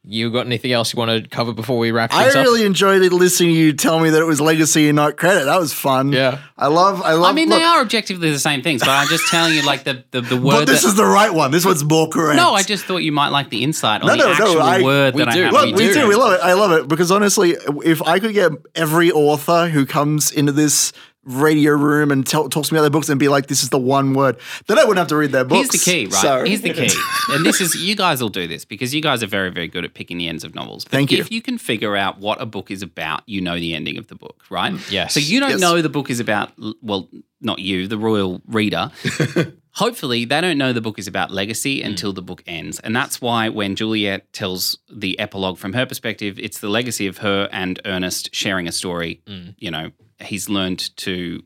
you 0.07 0.31
got 0.31 0.45
anything 0.47 0.71
else 0.73 0.93
you 0.93 0.99
want 0.99 1.11
to 1.11 1.29
cover 1.31 1.53
before 1.55 1.79
we 1.79 1.91
wrap 1.91 2.13
I 2.13 2.25
things 2.25 2.37
up? 2.37 2.45
really 2.45 2.67
enjoyed 2.67 3.01
listening 3.11 3.51
to 3.55 3.57
you 3.59 3.73
tell 3.73 3.99
me 4.01 4.11
that 4.11 4.21
it 4.21 4.27
was 4.27 4.41
legacy 4.41 4.89
and 4.89 4.97
not 4.97 5.17
credit. 5.17 5.45
That 5.47 5.59
was 5.59 5.73
fun. 5.73 6.13
Yeah. 6.13 6.41
I 6.59 6.67
love. 6.67 7.01
I 7.03 7.15
love. 7.15 7.25
I 7.25 7.33
mean, 7.33 7.49
look, 7.49 7.59
they 7.59 7.65
are 7.65 7.81
objectively 7.81 8.31
the 8.31 8.39
same 8.39 8.61
things, 8.63 8.81
but 8.81 8.91
I'm 8.91 9.09
just 9.09 9.27
telling 9.29 9.55
you, 9.55 9.63
like 9.63 9.85
the 9.85 10.05
the, 10.11 10.21
the 10.21 10.37
word. 10.37 10.53
But 10.61 10.67
this 10.67 10.83
that- 10.83 10.89
is 10.89 10.95
the 10.95 11.07
right 11.07 11.33
one. 11.33 11.51
This 11.53 11.65
one's 11.65 11.83
more 11.85 12.09
correct. 12.09 12.37
No, 12.37 12.53
I 12.53 12.63
just 12.63 12.85
thought 12.85 12.99
you 12.99 13.13
might 13.13 13.31
like 13.31 13.49
the 13.51 13.63
insight 13.63 14.03
on 14.03 14.09
No, 14.09 14.13
the 14.13 14.19
no, 14.19 14.25
no, 14.27 14.33
actual 14.33 14.63
I- 14.63 14.83
word 14.83 15.15
we 15.15 15.25
that 15.25 15.33
do. 15.35 15.41
I 15.41 15.45
have. 15.45 15.53
Look, 15.53 15.65
we 15.67 15.73
we, 15.73 15.79
do. 15.89 15.95
do. 15.95 16.09
We 16.09 16.15
love 16.17 16.33
it. 16.35 16.41
I 16.43 16.53
love 16.53 16.73
it 16.73 16.87
because 16.89 17.11
honestly, 17.11 17.57
if 17.85 18.03
I 18.03 18.19
could 18.19 18.35
get 18.35 18.53
every 18.75 19.11
author 19.11 19.69
who 19.69 19.87
comes 19.87 20.31
into 20.31 20.53
this 20.53 20.93
radio 21.25 21.73
room 21.73 22.11
and 22.11 22.27
tell, 22.27 22.49
talks 22.49 22.69
to 22.69 22.75
me 22.75 22.79
about 22.79 22.83
their 22.83 22.91
books 22.91 23.09
and 23.09 23.19
be 23.19 23.29
like, 23.29 23.47
"This 23.47 23.63
is 23.63 23.71
the 23.71 23.79
one 23.79 24.15
word," 24.15 24.37
then 24.67 24.79
I 24.79 24.83
wouldn't 24.83 24.99
have 24.99 25.09
to 25.09 25.17
read 25.17 25.33
their 25.33 25.47
Here's 25.47 25.69
books. 25.69 25.85
the 25.85 25.91
key, 25.91 26.05
right? 26.07 26.15
So- 26.15 26.45
Here's 26.45 26.61
the 26.63 26.73
key. 26.73 26.91
and 27.31 27.45
this 27.45 27.61
is, 27.61 27.75
you 27.75 27.95
guys 27.97 28.21
will 28.21 28.29
do 28.29 28.47
this 28.47 28.65
because 28.65 28.95
you 28.95 29.01
guys 29.01 29.23
are 29.23 29.27
very, 29.27 29.51
very 29.51 29.69
good 29.69 29.85
at 29.85 29.95
picking 29.95 30.19
the 30.19 30.29
ends 30.29 30.45
of 30.45 30.55
novels. 30.55 30.85
But 30.85 30.93
Thank 30.93 31.13
you. 31.13 31.19
If 31.19 31.31
you 31.33 31.41
can 31.43 31.59
figure 31.59 31.97
out 31.97 32.19
what 32.19 32.41
a 32.41 32.47
book 32.47 32.71
is 32.71 32.83
about, 32.83 33.23
you 33.27 33.41
know 33.41 33.57
the 33.57 33.75
ending 33.75 33.99
of 33.99 34.09
the 34.09 34.15
book, 34.15 34.45
right? 34.51 34.73
Mm. 34.73 34.91
Yes. 34.93 35.15
So 35.15 35.21
you 35.21 35.41
don't 35.41 35.51
Yes. 35.51 35.61
know 35.61 35.81
the 35.83 35.89
book 35.89 36.11
is 36.11 36.21
about, 36.21 36.53
well, 36.83 37.09
not 37.41 37.59
you, 37.59 37.87
the 37.87 37.99
royal 37.99 38.41
reader. 38.47 38.91
Hopefully, 39.73 40.25
they 40.25 40.41
don't 40.41 40.57
know 40.57 40.73
the 40.73 40.81
book 40.81 40.99
is 41.01 41.09
about 41.09 41.31
legacy 41.33 41.81
mm. 41.83 41.87
until 41.87 42.13
the 42.13 42.23
book 42.23 42.43
ends. 42.47 42.79
And 42.81 42.95
that's 42.95 43.21
why 43.21 43.49
when 43.49 43.75
Juliet 43.75 44.33
tells 44.33 44.79
the 44.91 45.19
epilogue 45.19 45.59
from 45.59 45.73
her 45.73 45.85
perspective, 45.85 46.39
it's 46.39 46.61
the 46.61 46.69
legacy 46.69 47.07
of 47.09 47.19
her 47.19 47.49
and 47.51 47.81
Ernest 47.85 48.33
sharing 48.35 48.69
a 48.69 48.73
story. 48.73 49.21
Mm. 49.27 49.55
You 49.59 49.71
know, 49.73 49.91
he's 50.27 50.49
learned 50.49 50.97
to 50.99 51.43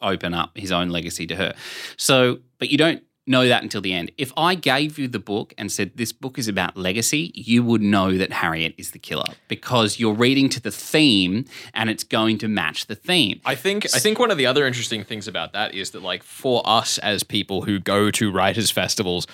open 0.00 0.34
up 0.34 0.56
his 0.56 0.72
own 0.72 0.90
legacy 0.90 1.26
to 1.28 1.36
her. 1.36 1.54
So, 1.96 2.40
but 2.58 2.70
you 2.70 2.78
don't 2.78 3.02
know 3.26 3.46
that 3.46 3.62
until 3.62 3.80
the 3.80 3.92
end. 3.92 4.10
If 4.18 4.32
I 4.36 4.54
gave 4.54 4.98
you 4.98 5.06
the 5.06 5.18
book 5.18 5.54
and 5.56 5.70
said 5.70 5.92
this 5.94 6.12
book 6.12 6.38
is 6.38 6.48
about 6.48 6.76
legacy, 6.76 7.30
you 7.34 7.62
would 7.62 7.80
know 7.80 8.16
that 8.18 8.32
Harriet 8.32 8.74
is 8.76 8.90
the 8.90 8.98
killer 8.98 9.32
because 9.48 10.00
you're 10.00 10.14
reading 10.14 10.48
to 10.50 10.60
the 10.60 10.72
theme 10.72 11.44
and 11.72 11.88
it's 11.88 12.04
going 12.04 12.38
to 12.38 12.48
match 12.48 12.86
the 12.86 12.96
theme. 12.96 13.40
I 13.44 13.54
think 13.54 13.86
I 13.94 13.98
think 13.98 14.18
one 14.18 14.30
of 14.30 14.38
the 14.38 14.46
other 14.46 14.66
interesting 14.66 15.04
things 15.04 15.28
about 15.28 15.52
that 15.52 15.74
is 15.74 15.92
that 15.92 16.02
like 16.02 16.22
for 16.22 16.62
us 16.64 16.98
as 16.98 17.22
people 17.22 17.62
who 17.62 17.78
go 17.78 18.10
to 18.10 18.32
writers 18.32 18.70
festivals, 18.70 19.26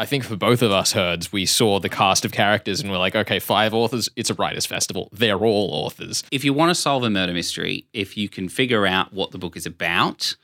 I 0.00 0.06
think 0.06 0.22
for 0.24 0.36
both 0.36 0.62
of 0.62 0.70
us 0.70 0.92
herds, 0.92 1.32
we 1.32 1.44
saw 1.44 1.80
the 1.80 1.88
cast 1.88 2.24
of 2.24 2.30
characters 2.30 2.80
and 2.80 2.90
we're 2.90 2.98
like, 2.98 3.16
okay, 3.16 3.40
five 3.40 3.74
authors, 3.74 4.08
it's 4.14 4.30
a 4.30 4.34
writers 4.34 4.64
festival. 4.64 5.08
They're 5.12 5.38
all 5.44 5.70
authors. 5.72 6.22
If 6.30 6.44
you 6.44 6.52
want 6.52 6.70
to 6.70 6.74
solve 6.76 7.02
a 7.02 7.10
murder 7.10 7.32
mystery, 7.32 7.84
if 7.92 8.16
you 8.16 8.28
can 8.28 8.48
figure 8.48 8.86
out 8.86 9.12
what 9.12 9.32
the 9.32 9.38
book 9.38 9.56
is 9.56 9.66
about, 9.66 10.36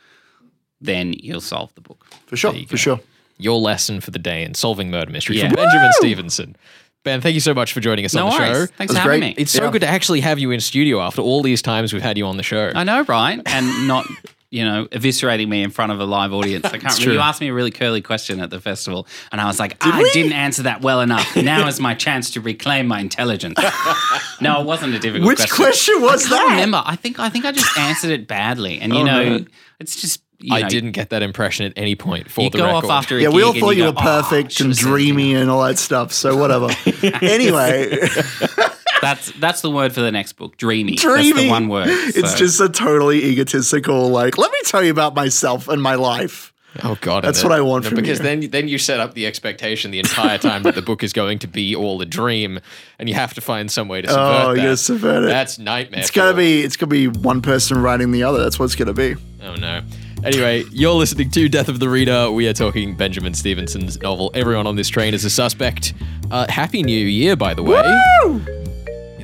then 0.80 1.12
you'll 1.14 1.40
solve 1.40 1.72
the 1.76 1.80
book. 1.80 2.04
for 2.26 2.36
sure, 2.36 2.52
for 2.68 2.76
sure. 2.76 3.00
Your 3.38 3.58
lesson 3.60 4.00
for 4.00 4.10
the 4.10 4.18
day 4.18 4.42
in 4.44 4.54
solving 4.54 4.90
murder 4.90 5.10
mystery 5.12 5.36
Yeah. 5.38 5.46
from 5.48 5.56
Benjamin 5.56 5.92
Stevenson. 5.94 6.56
Ben, 7.04 7.20
thank 7.20 7.34
you 7.34 7.40
so 7.40 7.52
much 7.54 7.72
for 7.72 7.80
joining 7.80 8.04
us 8.04 8.14
No 8.14 8.26
on 8.26 8.32
the 8.32 8.38
worries. 8.38 8.68
show. 8.70 8.74
Thanks 8.78 8.92
for 8.94 8.98
having 9.00 9.20
great. 9.20 9.36
me. 9.36 9.42
It's 9.42 9.52
so 9.52 9.70
good 9.70 9.82
to 9.82 9.86
actually 9.88 10.20
have 10.20 10.38
you 10.38 10.50
in 10.50 10.60
studio 10.60 11.00
after 11.00 11.20
all 11.22 11.42
these 11.42 11.60
times 11.62 11.92
we've 11.92 12.02
had 12.02 12.16
you 12.18 12.26
on 12.26 12.38
the 12.38 12.42
show. 12.42 12.72
I 12.74 12.82
know, 12.82 13.02
right? 13.02 13.40
And 13.46 13.86
not, 13.86 14.06
you 14.54 14.64
know, 14.64 14.86
eviscerating 14.86 15.48
me 15.48 15.62
in 15.62 15.70
front 15.70 15.90
of 15.90 15.98
a 15.98 16.04
live 16.04 16.32
audience. 16.32 16.64
I 16.66 16.78
can't 16.78 16.94
remember. 16.94 17.12
You 17.14 17.18
asked 17.20 17.40
me 17.40 17.48
a 17.48 17.52
really 17.52 17.72
curly 17.72 18.00
question 18.00 18.38
at 18.40 18.50
the 18.50 18.60
festival, 18.60 19.06
and 19.32 19.40
I 19.40 19.46
was 19.46 19.58
like, 19.58 19.76
ah, 19.80 19.96
I 19.96 20.10
didn't 20.12 20.32
answer 20.32 20.62
that 20.62 20.80
well 20.82 21.00
enough. 21.00 21.34
Now 21.36 21.66
is 21.66 21.80
my 21.80 21.94
chance 21.94 22.30
to 22.30 22.40
reclaim 22.40 22.86
my 22.86 23.00
intelligence. 23.00 23.58
no, 24.40 24.60
it 24.60 24.66
wasn't 24.66 24.94
a 24.94 24.98
difficult 25.00 25.24
question. 25.36 25.42
Which 25.44 25.50
question. 25.50 25.94
question 25.98 26.02
was 26.02 26.26
I 26.26 26.28
that? 26.30 26.38
can't 26.38 26.50
remember. 26.52 26.82
I 26.86 26.94
think 26.96 27.18
I 27.18 27.28
think 27.30 27.44
I 27.44 27.52
just 27.52 27.76
answered 27.76 28.10
it 28.12 28.28
badly, 28.28 28.78
and 28.80 28.92
you 28.94 29.00
Oh, 29.00 29.04
know, 29.04 29.38
no. 29.38 29.44
it's 29.80 30.00
just. 30.00 30.20
You 30.40 30.54
I 30.54 30.60
know, 30.62 30.68
didn't 30.68 30.90
get 30.92 31.08
that 31.10 31.22
impression 31.22 31.64
at 31.64 31.72
any 31.76 31.94
point 31.94 32.30
for 32.30 32.42
You 32.42 32.50
the 32.50 32.58
go 32.58 32.66
record. 32.66 32.84
off 32.84 32.90
after 32.90 33.16
a 33.16 33.22
Yeah, 33.22 33.28
we 33.30 33.42
all 33.42 33.54
thought 33.54 33.70
and 33.70 33.78
you 33.78 33.84
go, 33.84 33.90
were 33.92 33.96
"Oh, 33.98 34.02
perfect 34.22 34.52
should 34.52 34.66
and 34.66 34.74
dreamy 34.76 35.34
and 35.34 35.48
all 35.48 35.62
that 35.64 35.78
stuff. 35.78 36.12
So 36.12 36.36
whatever. 36.36 36.68
anyway, 37.22 37.96
That's 39.04 39.32
that's 39.32 39.60
the 39.60 39.70
word 39.70 39.92
for 39.92 40.00
the 40.00 40.10
next 40.12 40.34
book. 40.34 40.56
Dreamy. 40.56 40.96
dreamy. 40.96 41.32
That's 41.32 41.42
the 41.44 41.50
one 41.50 41.68
word. 41.68 41.88
It's 41.88 42.34
just 42.34 42.60
a 42.60 42.68
totally 42.68 43.24
egotistical. 43.24 44.08
Like, 44.08 44.38
let 44.38 44.50
me 44.50 44.58
tell 44.64 44.82
you 44.82 44.90
about 44.90 45.14
myself 45.14 45.68
and 45.68 45.82
my 45.82 45.94
life. 45.94 46.52
Oh 46.82 46.98
god, 47.00 47.22
That's 47.22 47.44
what 47.44 47.52
I 47.52 47.60
want 47.60 47.84
no, 47.84 47.90
from 47.90 47.96
because 48.00 48.18
you. 48.18 48.24
then 48.24 48.50
then 48.50 48.66
you 48.66 48.78
set 48.78 48.98
up 48.98 49.14
the 49.14 49.26
expectation 49.26 49.92
the 49.92 50.00
entire 50.00 50.38
time 50.38 50.64
that 50.64 50.74
the 50.74 50.82
book 50.82 51.04
is 51.04 51.12
going 51.12 51.38
to 51.38 51.46
be 51.46 51.76
all 51.76 52.00
a 52.02 52.04
dream, 52.04 52.58
and 52.98 53.08
you 53.08 53.14
have 53.14 53.32
to 53.34 53.40
find 53.40 53.70
some 53.70 53.86
way 53.86 54.02
to 54.02 54.08
subvert 54.08 54.44
Oh, 54.48 54.54
that. 54.56 54.62
you 54.62 54.74
subvert 54.74 55.22
it. 55.22 55.28
That's 55.28 55.56
nightmare. 55.60 56.00
It's 56.00 56.10
gonna 56.10 56.34
be. 56.36 56.62
It's 56.62 56.76
gonna 56.76 56.90
be 56.90 57.06
one 57.06 57.42
person 57.42 57.80
writing 57.80 58.10
the 58.10 58.24
other. 58.24 58.42
That's 58.42 58.58
what 58.58 58.64
it's 58.64 58.74
gonna 58.74 58.92
be. 58.92 59.14
Oh 59.40 59.54
no. 59.54 59.82
Anyway, 60.24 60.64
you're 60.72 60.94
listening 60.94 61.30
to 61.30 61.48
Death 61.48 61.68
of 61.68 61.78
the 61.78 61.88
Reader. 61.88 62.30
We 62.32 62.48
are 62.48 62.54
talking 62.54 62.96
Benjamin 62.96 63.34
Stevenson's 63.34 64.00
novel, 64.00 64.30
Everyone 64.34 64.66
on 64.66 64.74
This 64.74 64.88
Train 64.88 65.12
is 65.14 65.24
a 65.24 65.30
Suspect. 65.30 65.92
Uh, 66.30 66.46
Happy 66.50 66.82
New 66.82 67.06
Year, 67.06 67.36
by 67.36 67.52
the 67.54 67.62
way. 67.62 68.63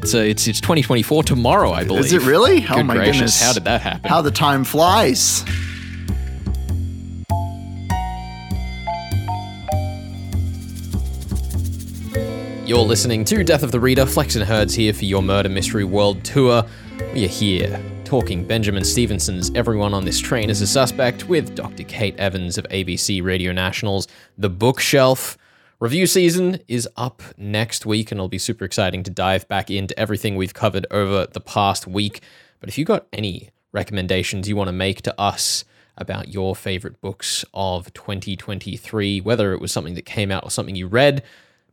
It's, 0.02 0.14
uh, 0.14 0.18
it's 0.18 0.48
it's 0.48 0.62
2024 0.62 1.24
tomorrow, 1.24 1.72
I 1.72 1.84
believe. 1.84 2.06
Is 2.06 2.12
it 2.14 2.22
really? 2.22 2.60
Good 2.62 2.70
oh 2.70 2.82
my 2.84 2.94
gracious, 2.94 3.16
goodness. 3.16 3.42
how 3.42 3.52
did 3.52 3.64
that 3.64 3.82
happen? 3.82 4.08
How 4.08 4.22
the 4.22 4.30
time 4.30 4.64
flies. 4.64 5.44
You're 12.66 12.78
listening 12.78 13.26
to 13.26 13.44
Death 13.44 13.62
of 13.62 13.72
the 13.72 13.80
Reader. 13.80 14.06
Flex 14.06 14.36
and 14.36 14.44
Herds 14.44 14.74
here 14.74 14.94
for 14.94 15.04
your 15.04 15.20
Murder 15.20 15.50
Mystery 15.50 15.84
World 15.84 16.24
Tour. 16.24 16.64
We 17.12 17.26
are 17.26 17.28
here 17.28 17.78
talking 18.04 18.46
Benjamin 18.46 18.84
Stevenson's 18.84 19.50
Everyone 19.54 19.92
on 19.92 20.06
This 20.06 20.18
Train 20.18 20.48
is 20.48 20.62
a 20.62 20.66
Suspect 20.66 21.28
with 21.28 21.54
Dr. 21.54 21.82
Kate 21.82 22.16
Evans 22.16 22.56
of 22.56 22.64
ABC 22.70 23.22
Radio 23.22 23.52
National's 23.52 24.08
The 24.38 24.48
Bookshelf. 24.48 25.36
Review 25.80 26.06
season 26.06 26.58
is 26.68 26.86
up 26.94 27.22
next 27.38 27.86
week, 27.86 28.10
and 28.10 28.18
it'll 28.18 28.28
be 28.28 28.36
super 28.36 28.66
exciting 28.66 29.02
to 29.02 29.10
dive 29.10 29.48
back 29.48 29.70
into 29.70 29.98
everything 29.98 30.36
we've 30.36 30.52
covered 30.52 30.86
over 30.90 31.24
the 31.24 31.40
past 31.40 31.86
week. 31.86 32.20
But 32.60 32.68
if 32.68 32.76
you've 32.76 32.86
got 32.86 33.06
any 33.14 33.48
recommendations 33.72 34.46
you 34.46 34.56
want 34.56 34.68
to 34.68 34.72
make 34.72 35.00
to 35.00 35.18
us 35.18 35.64
about 35.96 36.28
your 36.28 36.54
favorite 36.54 37.00
books 37.00 37.46
of 37.54 37.90
2023, 37.94 39.22
whether 39.22 39.54
it 39.54 39.60
was 39.62 39.72
something 39.72 39.94
that 39.94 40.04
came 40.04 40.30
out 40.30 40.44
or 40.44 40.50
something 40.50 40.76
you 40.76 40.86
read, 40.86 41.22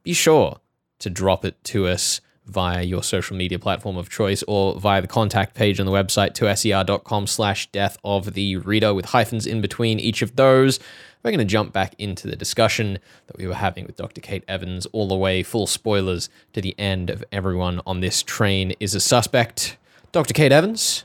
be 0.04 0.14
sure 0.14 0.62
to 1.00 1.10
drop 1.10 1.44
it 1.44 1.62
to 1.66 1.86
us 1.88 2.22
via 2.46 2.84
your 2.84 3.04
social 3.04 3.36
media 3.36 3.60
platform 3.60 3.98
of 3.98 4.10
choice 4.10 4.42
or 4.48 4.80
via 4.80 5.02
the 5.02 5.08
contact 5.08 5.54
page 5.54 5.82
on 5.82 5.86
the 5.86 5.92
website 5.92 6.34
to 6.34 6.56
ser.com 6.56 7.28
slash 7.28 7.70
death 7.72 7.98
of 8.06 8.36
the 8.36 8.56
reader 8.56 8.94
with 8.94 9.08
hyphens 9.08 9.46
in 9.46 9.60
between 9.60 10.00
each 10.00 10.22
of 10.22 10.38
those. 10.38 10.80
We're 11.28 11.32
going 11.32 11.40
to 11.40 11.52
jump 11.52 11.74
back 11.74 11.94
into 11.98 12.26
the 12.26 12.38
discussion 12.38 13.00
that 13.26 13.38
we 13.38 13.48
were 13.48 13.56
having 13.56 13.86
with 13.86 13.98
Dr. 13.98 14.22
Kate 14.22 14.46
Evans 14.48 14.86
all 14.94 15.10
the 15.10 15.18
way, 15.18 15.44
full 15.44 15.68
spoilers 15.68 16.30
to 16.54 16.62
the 16.62 16.74
end 16.80 17.10
of 17.10 17.22
everyone 17.34 17.82
on 17.86 18.00
this 18.00 18.24
train 18.24 18.74
is 18.80 18.96
a 18.96 19.02
suspect. 19.02 19.76
Dr. 20.14 20.34
Kate 20.34 20.54
Evans, 20.54 21.04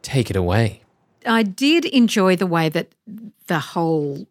take 0.00 0.30
it 0.30 0.36
away. 0.36 0.84
I 1.26 1.42
did 1.42 1.84
enjoy 1.84 2.36
the 2.36 2.46
way 2.46 2.70
that 2.70 2.94
the 3.48 3.58
whole, 3.58 4.26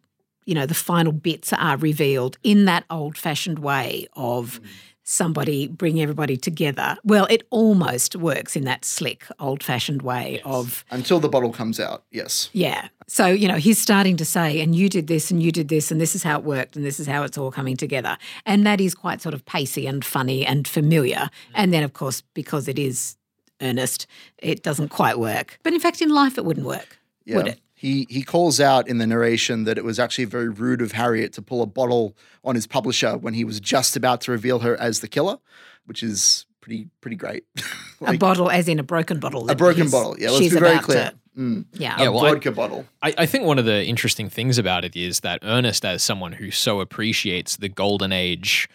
you 0.46 0.56
know, 0.56 0.66
the 0.66 0.74
final 0.74 1.12
bits 1.12 1.54
are 1.54 1.78
revealed 1.78 2.40
in 2.42 2.66
that 2.66 2.84
old 2.90 3.20
fashioned 3.20 3.60
way 3.60 4.08
of 4.16 4.64
mm. 4.64 4.68
Somebody 5.04 5.68
bring 5.68 6.00
everybody 6.02 6.38
together. 6.38 6.98
Well, 7.04 7.28
it 7.30 7.46
almost 7.50 8.16
works 8.16 8.56
in 8.56 8.66
that 8.66 8.86
slick, 8.86 9.26
old 9.40 9.64
fashioned 9.64 10.02
way 10.04 10.42
of, 10.46 10.86
Until 10.92 11.20
the 11.20 11.28
bottle 11.28 11.52
comes 11.52 11.80
out, 11.80 12.04
yes. 12.12 12.50
yeah. 12.54 12.90
So, 13.08 13.26
you 13.26 13.48
know, 13.48 13.56
he's 13.56 13.82
starting 13.82 14.16
to 14.18 14.26
say, 14.26 14.62
and 14.62 14.76
you 14.76 14.88
did 14.88 15.08
this, 15.08 15.32
and 15.32 15.42
you 15.44 15.52
did 15.52 15.68
this, 15.68 15.92
and 15.92 16.00
this 16.00 16.16
is 16.16 16.24
how 16.24 16.38
it 16.38 16.46
worked, 16.46 16.76
and 16.76 16.86
this 16.86 17.00
is 17.00 17.08
how 17.08 17.24
it's 17.24 17.38
all 17.38 17.52
coming 17.52 17.76
together. 17.76 18.18
And 18.46 18.66
that 18.66 18.80
is 18.80 18.96
quite 18.96 19.22
sort 19.22 19.34
of 19.34 19.44
pacey 19.46 19.88
and 19.88 20.06
funny 20.06 20.46
and 20.46 20.68
familiar. 20.68 21.18
Mm. 21.18 21.30
And 21.56 21.74
then, 21.74 21.84
of 21.84 21.94
course, 21.94 22.22
because 22.34 22.68
it 22.68 22.80
is 22.80 23.18
Ernest, 23.62 24.08
it 24.38 24.64
doesn't 24.64 24.90
quite 24.90 25.20
work. 25.20 25.60
But 25.64 25.74
in 25.74 25.80
fact, 25.80 26.02
in 26.02 26.10
life, 26.10 26.38
it 26.38 26.46
wouldn't 26.46 26.66
work, 26.66 27.00
would 27.28 27.48
it? 27.48 27.60
He 27.82 28.06
he 28.12 28.22
calls 28.22 28.60
out 28.60 28.88
in 28.88 29.00
the 29.00 29.08
narration 29.08 29.64
that 29.64 29.76
it 29.80 29.84
was 29.84 29.98
actually 29.98 30.26
very 30.26 30.50
rude 30.50 30.84
of 30.84 30.92
Harriet 30.92 31.34
to 31.34 31.42
pull 31.42 31.64
a 31.64 31.66
bottle 31.66 32.16
on 32.44 32.54
his 32.54 32.68
publisher 32.68 33.18
when 33.18 33.34
he 33.34 33.44
was 33.44 33.60
just 33.60 33.96
about 33.96 34.22
to 34.22 34.32
reveal 34.32 34.60
her 34.60 34.80
as 34.80 35.00
the 35.00 35.08
killer, 35.08 35.38
which 35.86 36.04
is 36.04 36.46
pretty 36.62 36.90
pretty 37.02 37.16
great. 37.18 37.44
a 38.06 38.18
bottle, 38.18 38.52
as 38.52 38.68
in 38.68 38.78
a 38.78 38.84
broken 38.84 39.20
bottle. 39.20 39.50
a 39.50 39.56
broken 39.56 39.90
bottle. 39.90 40.16
Yeah, 40.20 40.30
let's 40.30 40.44
she's 40.44 40.54
be 40.54 40.60
very 40.60 40.74
about 40.74 40.84
clear. 40.84 41.10
to- 41.10 41.16
Mm. 41.38 41.64
yeah. 41.74 41.96
Yeah, 41.98 42.10
a 42.10 42.12
well, 42.12 42.26
I- 42.26 42.34
vodka 42.34 42.52
bottle. 42.52 42.86
I, 43.02 43.14
I 43.20 43.26
think 43.26 43.46
one 43.46 43.58
of 43.58 43.64
the 43.64 43.86
interesting 43.86 44.30
things 44.30 44.58
about 44.58 44.84
it 44.84 44.98
is 44.98 45.22
that 45.22 45.40
Ernest, 45.44 45.86
as 45.86 46.04
someone 46.04 46.34
who 46.34 46.52
so 46.52 46.82
appreciates 46.82 47.56
the 47.56 47.70
golden 47.70 48.12
age, 48.12 48.68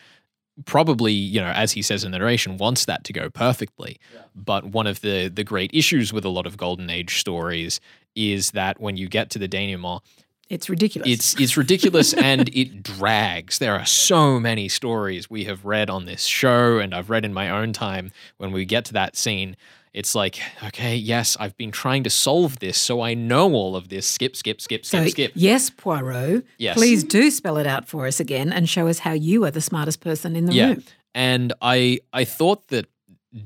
probably, 0.64 1.12
you 1.12 1.40
know, 1.40 1.48
as 1.50 1.72
he 1.72 1.82
says 1.82 2.04
in 2.04 2.12
the 2.12 2.18
narration, 2.18 2.56
wants 2.56 2.84
that 2.86 3.04
to 3.04 3.12
go 3.12 3.28
perfectly. 3.30 3.98
But 4.34 4.66
one 4.66 4.86
of 4.86 5.00
the 5.02 5.28
the 5.28 5.44
great 5.44 5.70
issues 5.74 6.12
with 6.12 6.24
a 6.24 6.28
lot 6.30 6.46
of 6.46 6.56
golden 6.56 6.90
age 6.90 7.18
stories 7.20 7.80
is 8.14 8.52
that 8.52 8.80
when 8.80 8.96
you 8.96 9.08
get 9.08 9.28
to 9.30 9.38
the 9.38 9.48
denouement, 9.48 10.00
It's 10.48 10.70
ridiculous. 10.70 11.10
it's 11.10 11.40
it's 11.40 11.56
ridiculous 11.56 12.14
and 12.30 12.48
it 12.56 12.82
drags. 12.82 13.58
There 13.58 13.74
are 13.74 13.84
so 13.86 14.40
many 14.40 14.68
stories 14.68 15.28
we 15.28 15.44
have 15.44 15.64
read 15.64 15.90
on 15.90 16.06
this 16.06 16.24
show, 16.24 16.78
and 16.78 16.94
I've 16.94 17.10
read 17.10 17.24
in 17.24 17.34
my 17.34 17.50
own 17.50 17.72
time. 17.72 18.10
When 18.38 18.52
we 18.52 18.64
get 18.64 18.84
to 18.86 18.92
that 18.94 19.16
scene, 19.16 19.56
it's 19.96 20.14
like, 20.14 20.38
okay, 20.62 20.94
yes, 20.94 21.36
I've 21.40 21.56
been 21.56 21.72
trying 21.72 22.04
to 22.04 22.10
solve 22.10 22.58
this, 22.58 22.76
so 22.78 23.00
I 23.00 23.14
know 23.14 23.54
all 23.54 23.74
of 23.74 23.88
this. 23.88 24.06
Skip, 24.06 24.36
skip, 24.36 24.60
skip, 24.60 24.84
skip, 24.84 25.04
so, 25.04 25.08
skip. 25.08 25.32
yes, 25.34 25.70
Poirot, 25.70 26.44
Yes. 26.58 26.76
please 26.76 27.02
do 27.02 27.30
spell 27.30 27.56
it 27.56 27.66
out 27.66 27.88
for 27.88 28.06
us 28.06 28.20
again 28.20 28.52
and 28.52 28.68
show 28.68 28.88
us 28.88 28.98
how 29.00 29.12
you 29.12 29.44
are 29.46 29.50
the 29.50 29.60
smartest 29.62 30.00
person 30.00 30.36
in 30.36 30.44
the 30.44 30.52
yeah 30.52 30.68
room. 30.68 30.84
and 31.14 31.52
i 31.62 31.98
i 32.12 32.24
thought 32.24 32.68
that 32.68 32.86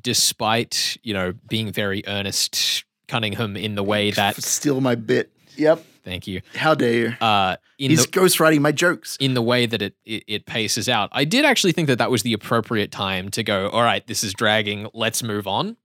despite 0.02 0.96
you 1.02 1.14
know 1.14 1.32
being 1.48 1.72
very 1.72 2.02
Ernest 2.06 2.84
Cunningham 3.08 3.56
in 3.56 3.74
the 3.74 3.82
way 3.82 4.10
that 4.12 4.36
Steal 4.42 4.80
my 4.80 4.94
bit. 4.94 5.30
Yep. 5.56 5.84
thank 6.04 6.26
you 6.26 6.40
How 6.54 6.74
dare 6.74 6.92
you? 6.92 7.08
uh 7.20 7.56
He's 7.76 8.04
the 8.06 8.10
ghostwriting 8.12 8.60
my 8.60 8.72
jokes. 8.72 9.16
in 9.20 9.34
the 9.34 9.42
way 9.42 9.66
that 9.66 9.82
it, 9.82 9.94
it 10.04 10.24
it 10.26 10.46
paces 10.46 10.88
out 10.88 11.10
i 11.12 11.24
did 11.24 11.44
actually 11.44 11.72
think 11.72 11.86
that 11.88 11.98
that 11.98 12.10
was 12.10 12.22
the 12.22 12.32
appropriate 12.32 12.90
time 12.90 13.30
to 13.30 13.42
go 13.42 13.68
all 13.70 13.82
right 13.82 14.06
this 14.06 14.22
is 14.24 14.32
dragging 14.32 14.88
let's 14.94 15.22
move 15.22 15.46
on 15.46 15.76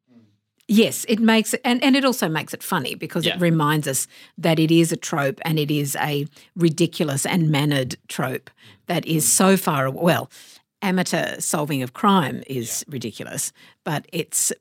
Yes, 0.67 1.06
it 1.08 1.19
makes 1.19 1.54
it, 1.54 1.62
and, 1.63 1.84
and 1.84 1.95
it 1.95 2.04
also 2.04 2.28
makes 2.28 2.54
it 2.54 2.63
funny 2.63 2.95
because 2.95 3.25
Yeah. 3.25 3.36
it 3.36 3.41
reminds 3.41 3.88
us 3.88 4.08
that 4.38 4.60
it 4.60 4.71
is 4.71 4.91
a 4.91 4.97
trope 4.97 5.39
and 5.43 5.60
it 5.60 5.69
is 5.69 5.95
a 5.97 6.28
ridiculous 6.56 7.25
and 7.25 7.49
mannered 7.51 7.97
trope 8.08 8.49
that 8.88 9.06
is 9.06 9.25
mm. 9.25 9.28
so 9.28 9.58
far, 9.58 9.89
well, 9.91 10.30
amateur 10.82 11.39
solving 11.39 11.84
of 11.84 11.93
crime 11.93 12.43
is 12.47 12.84
ridiculous, 12.88 13.51
but 13.84 14.08
it's 14.12 14.51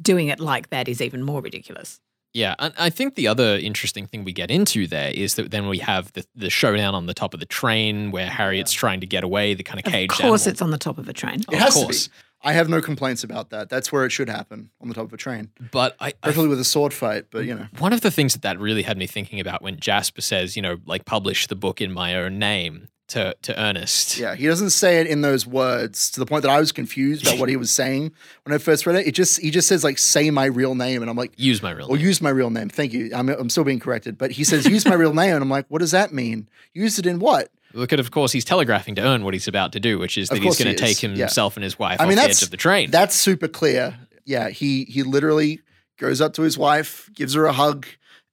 doing 0.00 0.28
it 0.28 0.40
like 0.40 0.70
that 0.70 0.88
is 0.88 1.00
even 1.00 1.22
more 1.22 1.40
ridiculous. 1.42 2.00
Yeah, 2.32 2.56
and 2.58 2.74
I 2.76 2.90
think 2.90 3.14
the 3.14 3.28
other 3.28 3.56
interesting 3.58 4.06
thing 4.08 4.24
we 4.24 4.32
get 4.32 4.50
into 4.50 4.88
there 4.88 5.12
is 5.12 5.36
that 5.36 5.52
then 5.52 5.68
we 5.68 5.78
have 5.78 6.12
the, 6.14 6.24
the 6.34 6.50
showdown 6.50 6.92
on 6.92 7.06
the 7.06 7.14
top 7.14 7.32
of 7.32 7.38
the 7.38 7.46
train 7.46 8.10
where 8.10 8.26
Harriet's 8.26 8.72
trying 8.72 9.00
to 9.00 9.06
get 9.06 9.22
away, 9.22 9.54
the 9.54 9.62
kind 9.62 9.78
of 9.78 9.84
cage. 9.84 10.10
Of 10.10 10.16
course, 10.18 10.42
animal. 10.42 10.52
it's 10.52 10.62
on 10.62 10.70
the 10.72 10.78
top 10.78 10.98
of 10.98 11.08
a 11.08 11.12
train. 11.12 11.40
It 11.40 11.48
Of 11.48 11.54
has 11.60 11.74
course. 11.74 12.08
I 12.44 12.52
have 12.52 12.68
no 12.68 12.80
complaints 12.80 13.24
about 13.24 13.50
that. 13.50 13.68
That's 13.70 13.90
where 13.90 14.04
it 14.04 14.10
should 14.10 14.28
happen 14.28 14.70
on 14.80 14.88
the 14.88 14.94
top 14.94 15.06
of 15.06 15.12
a 15.12 15.16
train, 15.16 15.50
But 15.72 15.96
I, 15.98 16.08
I 16.08 16.12
preferably 16.22 16.48
with 16.50 16.60
a 16.60 16.64
sword 16.64 16.92
fight. 16.92 17.26
But 17.30 17.46
you 17.46 17.54
know, 17.54 17.66
one 17.78 17.92
of 17.92 18.02
the 18.02 18.10
things 18.10 18.34
that 18.34 18.42
that 18.42 18.60
really 18.60 18.82
had 18.82 18.98
me 18.98 19.06
thinking 19.06 19.40
about 19.40 19.62
when 19.62 19.80
Jasper 19.80 20.20
says, 20.20 20.54
you 20.54 20.62
know, 20.62 20.76
like 20.86 21.04
publish 21.06 21.46
the 21.46 21.56
book 21.56 21.80
in 21.80 21.90
my 21.92 22.14
own 22.14 22.38
name 22.38 22.88
to 23.08 23.34
to 23.42 23.58
Ernest. 23.60 24.16
yeah, 24.18 24.34
he 24.34 24.46
doesn't 24.46 24.70
say 24.70 24.98
it 25.00 25.06
in 25.06 25.20
those 25.20 25.46
words 25.46 26.10
to 26.12 26.20
the 26.20 26.24
point 26.26 26.42
that 26.42 26.50
I 26.50 26.58
was 26.58 26.72
confused 26.72 27.26
about 27.26 27.38
what 27.38 27.48
he 27.50 27.56
was 27.56 27.70
saying 27.70 28.12
when 28.44 28.54
I 28.54 28.58
first 28.58 28.86
read 28.86 28.96
it. 28.96 29.06
It 29.06 29.12
just 29.12 29.40
he 29.40 29.50
just 29.50 29.68
says 29.68 29.84
like 29.84 29.98
say 29.98 30.30
my 30.30 30.46
real 30.46 30.74
name, 30.74 31.02
and 31.02 31.10
I'm 31.10 31.16
like, 31.16 31.32
Use 31.36 31.62
my 31.62 31.70
real 31.70 31.86
Or 31.90 31.96
name. 31.96 32.06
use 32.06 32.22
my 32.22 32.30
real 32.30 32.48
name. 32.50 32.68
Thank 32.70 32.92
you. 32.94 33.10
I'm, 33.14 33.28
I'm 33.28 33.50
still 33.50 33.64
being 33.64 33.80
corrected. 33.80 34.16
But 34.16 34.30
he 34.32 34.42
says, 34.44 34.66
use 34.66 34.86
my 34.86 34.94
real 34.94 35.12
name. 35.12 35.34
And 35.34 35.42
I'm 35.42 35.50
like, 35.50 35.66
what 35.68 35.80
does 35.80 35.90
that 35.90 36.12
mean? 36.14 36.48
Use 36.72 36.98
it 36.98 37.04
in 37.06 37.18
what? 37.18 37.50
Look 37.74 37.92
at, 37.92 38.00
of 38.00 38.10
course, 38.10 38.32
he's 38.32 38.44
telegraphing 38.44 38.94
to 38.94 39.02
Ern 39.02 39.24
what 39.24 39.34
he's 39.34 39.48
about 39.48 39.72
to 39.72 39.80
do, 39.80 39.98
which 39.98 40.16
is 40.16 40.28
that 40.28 40.40
he's 40.40 40.58
going 40.58 40.74
to 40.74 40.80
take 40.80 41.02
is, 41.02 41.02
yeah. 41.02 41.24
himself 41.24 41.56
and 41.56 41.64
his 41.64 41.78
wife 41.78 42.00
I 42.00 42.04
off 42.04 42.08
mean, 42.08 42.16
the 42.16 42.22
that's 42.22 42.38
edge 42.38 42.42
of 42.44 42.50
the 42.50 42.56
train. 42.56 42.90
That's 42.90 43.14
super 43.14 43.48
clear. 43.48 43.98
Yeah, 44.24 44.48
he 44.48 44.84
he 44.84 45.02
literally 45.02 45.60
goes 45.98 46.20
up 46.20 46.34
to 46.34 46.42
his 46.42 46.56
wife, 46.56 47.10
gives 47.14 47.34
her 47.34 47.46
a 47.46 47.52
hug, 47.52 47.86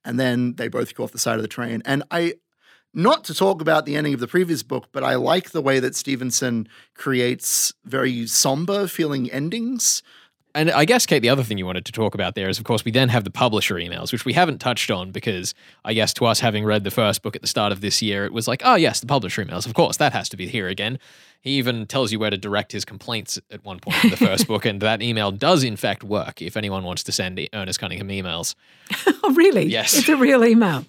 and 0.04 0.18
then 0.18 0.54
they 0.54 0.68
both 0.68 0.94
go 0.94 1.04
off 1.04 1.12
the 1.12 1.18
side 1.18 1.36
of 1.36 1.42
the 1.42 1.48
train. 1.48 1.82
And 1.84 2.02
I, 2.10 2.34
not 2.94 3.24
to 3.24 3.34
talk 3.34 3.60
about 3.60 3.84
the 3.86 3.96
ending 3.96 4.14
of 4.14 4.20
the 4.20 4.28
previous 4.28 4.62
book, 4.62 4.88
but 4.92 5.04
I 5.04 5.16
like 5.16 5.50
the 5.50 5.62
way 5.62 5.80
that 5.80 5.96
Stevenson 5.96 6.68
creates 6.94 7.72
very 7.84 8.26
somber 8.26 8.86
feeling 8.86 9.30
endings. 9.30 10.02
And 10.54 10.70
I 10.70 10.84
guess, 10.84 11.06
Kate, 11.06 11.20
the 11.20 11.30
other 11.30 11.42
thing 11.42 11.56
you 11.56 11.64
wanted 11.64 11.86
to 11.86 11.92
talk 11.92 12.14
about 12.14 12.34
there 12.34 12.48
is, 12.48 12.58
of 12.58 12.64
course, 12.64 12.84
we 12.84 12.90
then 12.90 13.08
have 13.08 13.24
the 13.24 13.30
publisher 13.30 13.76
emails, 13.76 14.12
which 14.12 14.24
we 14.26 14.34
haven't 14.34 14.58
touched 14.58 14.90
on 14.90 15.10
because 15.10 15.54
I 15.84 15.94
guess 15.94 16.12
to 16.14 16.26
us, 16.26 16.40
having 16.40 16.64
read 16.64 16.84
the 16.84 16.90
first 16.90 17.22
book 17.22 17.34
at 17.34 17.40
the 17.42 17.48
start 17.48 17.72
of 17.72 17.80
this 17.80 18.02
year, 18.02 18.26
it 18.26 18.32
was 18.34 18.46
like, 18.46 18.60
oh, 18.64 18.74
yes, 18.74 19.00
the 19.00 19.06
publisher 19.06 19.42
emails. 19.44 19.64
Of 19.66 19.72
course, 19.74 19.96
that 19.96 20.12
has 20.12 20.28
to 20.28 20.36
be 20.36 20.46
here 20.46 20.68
again. 20.68 20.98
He 21.40 21.52
even 21.52 21.86
tells 21.86 22.12
you 22.12 22.20
where 22.20 22.30
to 22.30 22.36
direct 22.36 22.70
his 22.70 22.84
complaints 22.84 23.40
at 23.50 23.64
one 23.64 23.80
point 23.80 24.04
in 24.04 24.10
the 24.10 24.16
first 24.16 24.46
book, 24.48 24.64
and 24.66 24.80
that 24.82 25.00
email 25.02 25.32
does, 25.32 25.64
in 25.64 25.76
fact, 25.76 26.04
work 26.04 26.40
if 26.42 26.56
anyone 26.56 26.84
wants 26.84 27.02
to 27.04 27.12
send 27.12 27.40
Ernest 27.52 27.80
Cunningham 27.80 28.08
emails. 28.08 28.54
Oh, 29.24 29.32
really? 29.34 29.66
Yes. 29.66 29.96
It's 29.96 30.08
a 30.08 30.16
real 30.16 30.44
email. 30.44 30.84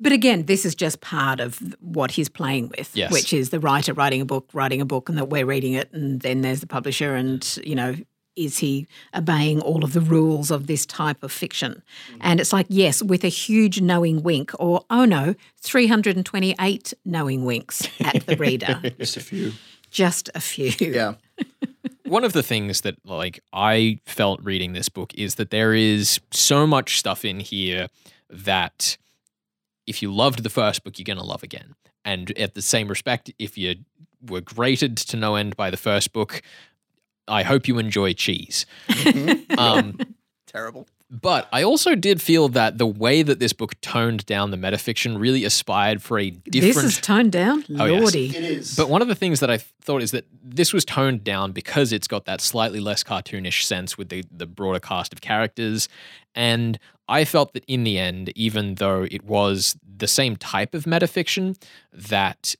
But 0.00 0.10
again, 0.10 0.46
this 0.46 0.66
is 0.66 0.74
just 0.74 1.00
part 1.00 1.38
of 1.38 1.58
what 1.80 2.10
he's 2.10 2.28
playing 2.28 2.72
with, 2.76 2.90
Yes. 2.94 3.12
which 3.12 3.32
is 3.32 3.50
the 3.50 3.60
writer 3.60 3.94
writing 3.94 4.20
a 4.20 4.24
book, 4.24 4.50
writing 4.52 4.80
a 4.80 4.84
book, 4.84 5.08
and 5.08 5.16
that 5.16 5.28
we're 5.30 5.46
reading 5.46 5.74
it, 5.74 5.88
and 5.92 6.20
then 6.20 6.40
there's 6.40 6.58
the 6.60 6.66
publisher, 6.66 7.14
and 7.14 7.56
you 7.64 7.76
know, 7.76 7.94
is 8.38 8.58
he 8.58 8.86
obeying 9.14 9.60
all 9.60 9.84
of 9.84 9.92
the 9.92 10.00
rules 10.00 10.50
of 10.50 10.66
this 10.66 10.86
type 10.86 11.22
of 11.22 11.32
fiction? 11.32 11.82
And 12.20 12.40
it's 12.40 12.52
like, 12.52 12.66
yes, 12.68 13.02
with 13.02 13.24
a 13.24 13.28
huge 13.28 13.80
knowing 13.80 14.22
wink, 14.22 14.52
or 14.58 14.84
oh 14.88 15.04
no, 15.04 15.34
328 15.60 16.94
knowing 17.04 17.44
winks 17.44 17.88
at 18.00 18.26
the 18.26 18.36
reader. 18.36 18.80
Just 18.98 19.16
a 19.16 19.20
few. 19.20 19.52
Just 19.90 20.30
a 20.34 20.40
few. 20.40 20.72
Yeah. 20.78 21.14
one 22.04 22.24
of 22.24 22.32
the 22.32 22.42
things 22.42 22.82
that 22.82 22.96
like 23.04 23.40
I 23.52 24.00
felt 24.06 24.42
reading 24.42 24.72
this 24.72 24.88
book 24.88 25.12
is 25.14 25.36
that 25.36 25.50
there 25.50 25.74
is 25.74 26.20
so 26.30 26.66
much 26.66 26.98
stuff 26.98 27.24
in 27.24 27.40
here 27.40 27.88
that 28.30 28.96
if 29.86 30.02
you 30.02 30.12
loved 30.12 30.42
the 30.42 30.50
first 30.50 30.84
book, 30.84 30.98
you're 30.98 31.04
going 31.04 31.18
to 31.18 31.24
love 31.24 31.42
again. 31.42 31.74
And 32.04 32.36
at 32.38 32.54
the 32.54 32.62
same 32.62 32.88
respect, 32.88 33.32
if 33.38 33.56
you 33.56 33.76
were 34.26 34.40
grated 34.40 34.96
to 34.96 35.16
no 35.16 35.34
end 35.34 35.56
by 35.56 35.70
the 35.70 35.76
first 35.76 36.12
book, 36.12 36.42
I 37.28 37.42
hope 37.42 37.68
you 37.68 37.78
enjoy 37.78 38.12
cheese. 38.14 38.66
um, 39.56 39.98
Terrible. 40.46 40.86
but 41.10 41.46
I 41.52 41.62
also 41.62 41.94
did 41.94 42.22
feel 42.22 42.48
that 42.50 42.78
the 42.78 42.86
way 42.86 43.22
that 43.22 43.38
this 43.38 43.52
book 43.52 43.78
toned 43.82 44.24
down 44.26 44.50
the 44.50 44.56
metafiction 44.56 45.20
really 45.20 45.44
aspired 45.44 46.02
for 46.02 46.18
a 46.18 46.30
different. 46.30 46.74
This 46.74 46.84
is 46.84 47.00
toned 47.00 47.32
down, 47.32 47.64
Oh, 47.78 47.84
yes. 47.84 48.00
lordy. 48.00 48.26
It 48.34 48.44
is. 48.44 48.74
But 48.74 48.88
one 48.88 49.02
of 49.02 49.08
the 49.08 49.14
things 49.14 49.40
that 49.40 49.50
I 49.50 49.58
thought 49.58 50.02
is 50.02 50.10
that 50.12 50.24
this 50.42 50.72
was 50.72 50.84
toned 50.86 51.22
down 51.24 51.52
because 51.52 51.92
it's 51.92 52.08
got 52.08 52.24
that 52.24 52.40
slightly 52.40 52.80
less 52.80 53.04
cartoonish 53.04 53.62
sense 53.64 53.98
with 53.98 54.08
the, 54.08 54.24
the 54.30 54.46
broader 54.46 54.80
cast 54.80 55.12
of 55.12 55.20
characters. 55.20 55.88
And 56.34 56.78
I 57.08 57.24
felt 57.24 57.52
that 57.52 57.64
in 57.66 57.84
the 57.84 57.98
end, 57.98 58.32
even 58.34 58.76
though 58.76 59.06
it 59.10 59.24
was 59.24 59.76
the 59.96 60.08
same 60.08 60.36
type 60.36 60.74
of 60.74 60.84
metafiction, 60.84 61.56
that 61.92 62.54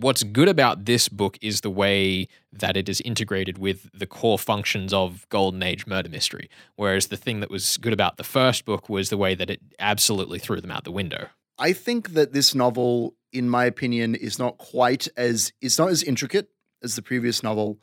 what's 0.00 0.22
good 0.22 0.48
about 0.48 0.84
this 0.84 1.08
book 1.08 1.38
is 1.42 1.62
the 1.62 1.70
way 1.70 2.28
that 2.52 2.76
it 2.76 2.88
is 2.88 3.00
integrated 3.00 3.58
with 3.58 3.90
the 3.92 4.06
core 4.06 4.38
functions 4.38 4.92
of 4.92 5.28
Golden 5.28 5.62
Age 5.62 5.86
murder 5.86 6.08
mystery. 6.08 6.48
Whereas 6.76 7.08
the 7.08 7.16
thing 7.16 7.40
that 7.40 7.50
was 7.50 7.76
good 7.78 7.92
about 7.92 8.16
the 8.16 8.24
first 8.24 8.64
book 8.64 8.88
was 8.88 9.10
the 9.10 9.16
way 9.16 9.34
that 9.34 9.50
it 9.50 9.60
absolutely 9.78 10.38
threw 10.38 10.60
them 10.60 10.70
out 10.70 10.84
the 10.84 10.92
window. 10.92 11.28
I 11.58 11.72
think 11.72 12.10
that 12.10 12.32
this 12.32 12.54
novel, 12.54 13.16
in 13.32 13.48
my 13.48 13.64
opinion, 13.64 14.14
is 14.14 14.38
not 14.38 14.58
quite 14.58 15.08
as 15.16 15.52
it's 15.60 15.78
not 15.78 15.90
as 15.90 16.04
intricate 16.04 16.50
as 16.82 16.94
the 16.94 17.02
previous 17.02 17.42
novel, 17.42 17.78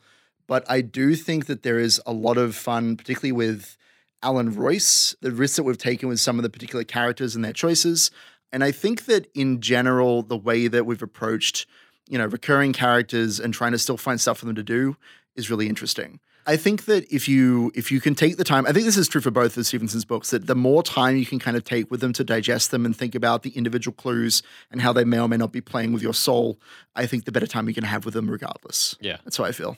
but 0.46 0.64
I 0.70 0.80
do 0.80 1.14
think 1.14 1.46
that 1.46 1.62
there 1.62 1.78
is 1.78 2.00
a 2.06 2.12
lot 2.12 2.38
of 2.38 2.54
fun, 2.54 2.96
particularly 2.96 3.32
with 3.32 3.76
Alan 4.22 4.54
Royce, 4.54 5.14
the 5.20 5.32
risks 5.32 5.56
that 5.56 5.64
we've 5.64 5.76
taken 5.76 6.08
with 6.08 6.20
some 6.20 6.38
of 6.38 6.42
the 6.42 6.48
particular 6.48 6.84
characters 6.84 7.36
and 7.36 7.44
their 7.44 7.52
choices. 7.52 8.10
And 8.52 8.64
I 8.64 8.70
think 8.70 9.04
that 9.04 9.28
in 9.34 9.60
general, 9.60 10.22
the 10.22 10.36
way 10.36 10.68
that 10.68 10.86
we've 10.86 11.02
approached, 11.02 11.66
you 12.08 12.18
know, 12.18 12.26
recurring 12.26 12.72
characters 12.72 13.40
and 13.40 13.52
trying 13.52 13.72
to 13.72 13.78
still 13.78 13.96
find 13.96 14.20
stuff 14.20 14.38
for 14.38 14.46
them 14.46 14.54
to 14.54 14.62
do 14.62 14.96
is 15.34 15.50
really 15.50 15.68
interesting. 15.68 16.20
I 16.48 16.56
think 16.56 16.84
that 16.84 17.12
if 17.12 17.28
you 17.28 17.72
if 17.74 17.90
you 17.90 18.00
can 18.00 18.14
take 18.14 18.36
the 18.36 18.44
time, 18.44 18.66
I 18.66 18.72
think 18.72 18.84
this 18.84 18.96
is 18.96 19.08
true 19.08 19.20
for 19.20 19.32
both 19.32 19.56
of 19.56 19.66
Stevenson's 19.66 20.04
books, 20.04 20.30
that 20.30 20.46
the 20.46 20.54
more 20.54 20.82
time 20.82 21.16
you 21.16 21.26
can 21.26 21.40
kind 21.40 21.56
of 21.56 21.64
take 21.64 21.90
with 21.90 22.00
them 22.00 22.12
to 22.12 22.22
digest 22.22 22.70
them 22.70 22.86
and 22.86 22.96
think 22.96 23.16
about 23.16 23.42
the 23.42 23.50
individual 23.50 23.94
clues 23.94 24.44
and 24.70 24.80
how 24.80 24.92
they 24.92 25.04
may 25.04 25.18
or 25.18 25.28
may 25.28 25.36
not 25.36 25.50
be 25.50 25.60
playing 25.60 25.92
with 25.92 26.02
your 26.02 26.14
soul, 26.14 26.60
I 26.94 27.06
think 27.06 27.24
the 27.24 27.32
better 27.32 27.48
time 27.48 27.66
you 27.66 27.74
can 27.74 27.82
have 27.82 28.04
with 28.04 28.14
them 28.14 28.30
regardless. 28.30 28.94
Yeah. 29.00 29.16
That's 29.24 29.36
how 29.38 29.44
I 29.44 29.50
feel. 29.52 29.76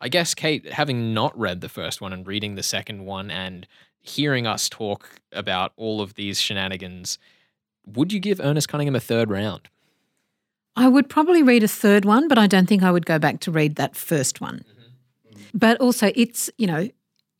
I 0.00 0.08
guess, 0.08 0.34
Kate, 0.34 0.72
having 0.72 1.14
not 1.14 1.38
read 1.38 1.60
the 1.60 1.68
first 1.68 2.00
one 2.00 2.12
and 2.12 2.26
reading 2.26 2.56
the 2.56 2.62
second 2.62 3.04
one 3.06 3.30
and 3.30 3.66
hearing 4.00 4.46
us 4.46 4.68
talk 4.68 5.08
about 5.32 5.72
all 5.76 6.00
of 6.00 6.14
these 6.14 6.40
shenanigans, 6.40 7.16
would 7.86 8.12
you 8.12 8.18
give 8.18 8.40
Ernest 8.40 8.68
Cunningham 8.68 8.96
a 8.96 9.00
third 9.00 9.30
round? 9.30 9.68
I 10.76 10.88
would 10.88 11.08
probably 11.08 11.42
read 11.42 11.62
a 11.62 11.68
third 11.68 12.04
one, 12.04 12.28
but 12.28 12.38
I 12.38 12.46
don't 12.46 12.68
think 12.68 12.82
I 12.82 12.90
would 12.90 13.06
go 13.06 13.18
back 13.18 13.40
to 13.40 13.50
read 13.50 13.76
that 13.76 13.94
first 13.94 14.40
one. 14.40 14.64
Mm-hmm. 14.64 15.38
Mm-hmm. 15.38 15.58
But 15.58 15.80
also, 15.80 16.10
it's, 16.14 16.50
you 16.58 16.66
know, 16.66 16.88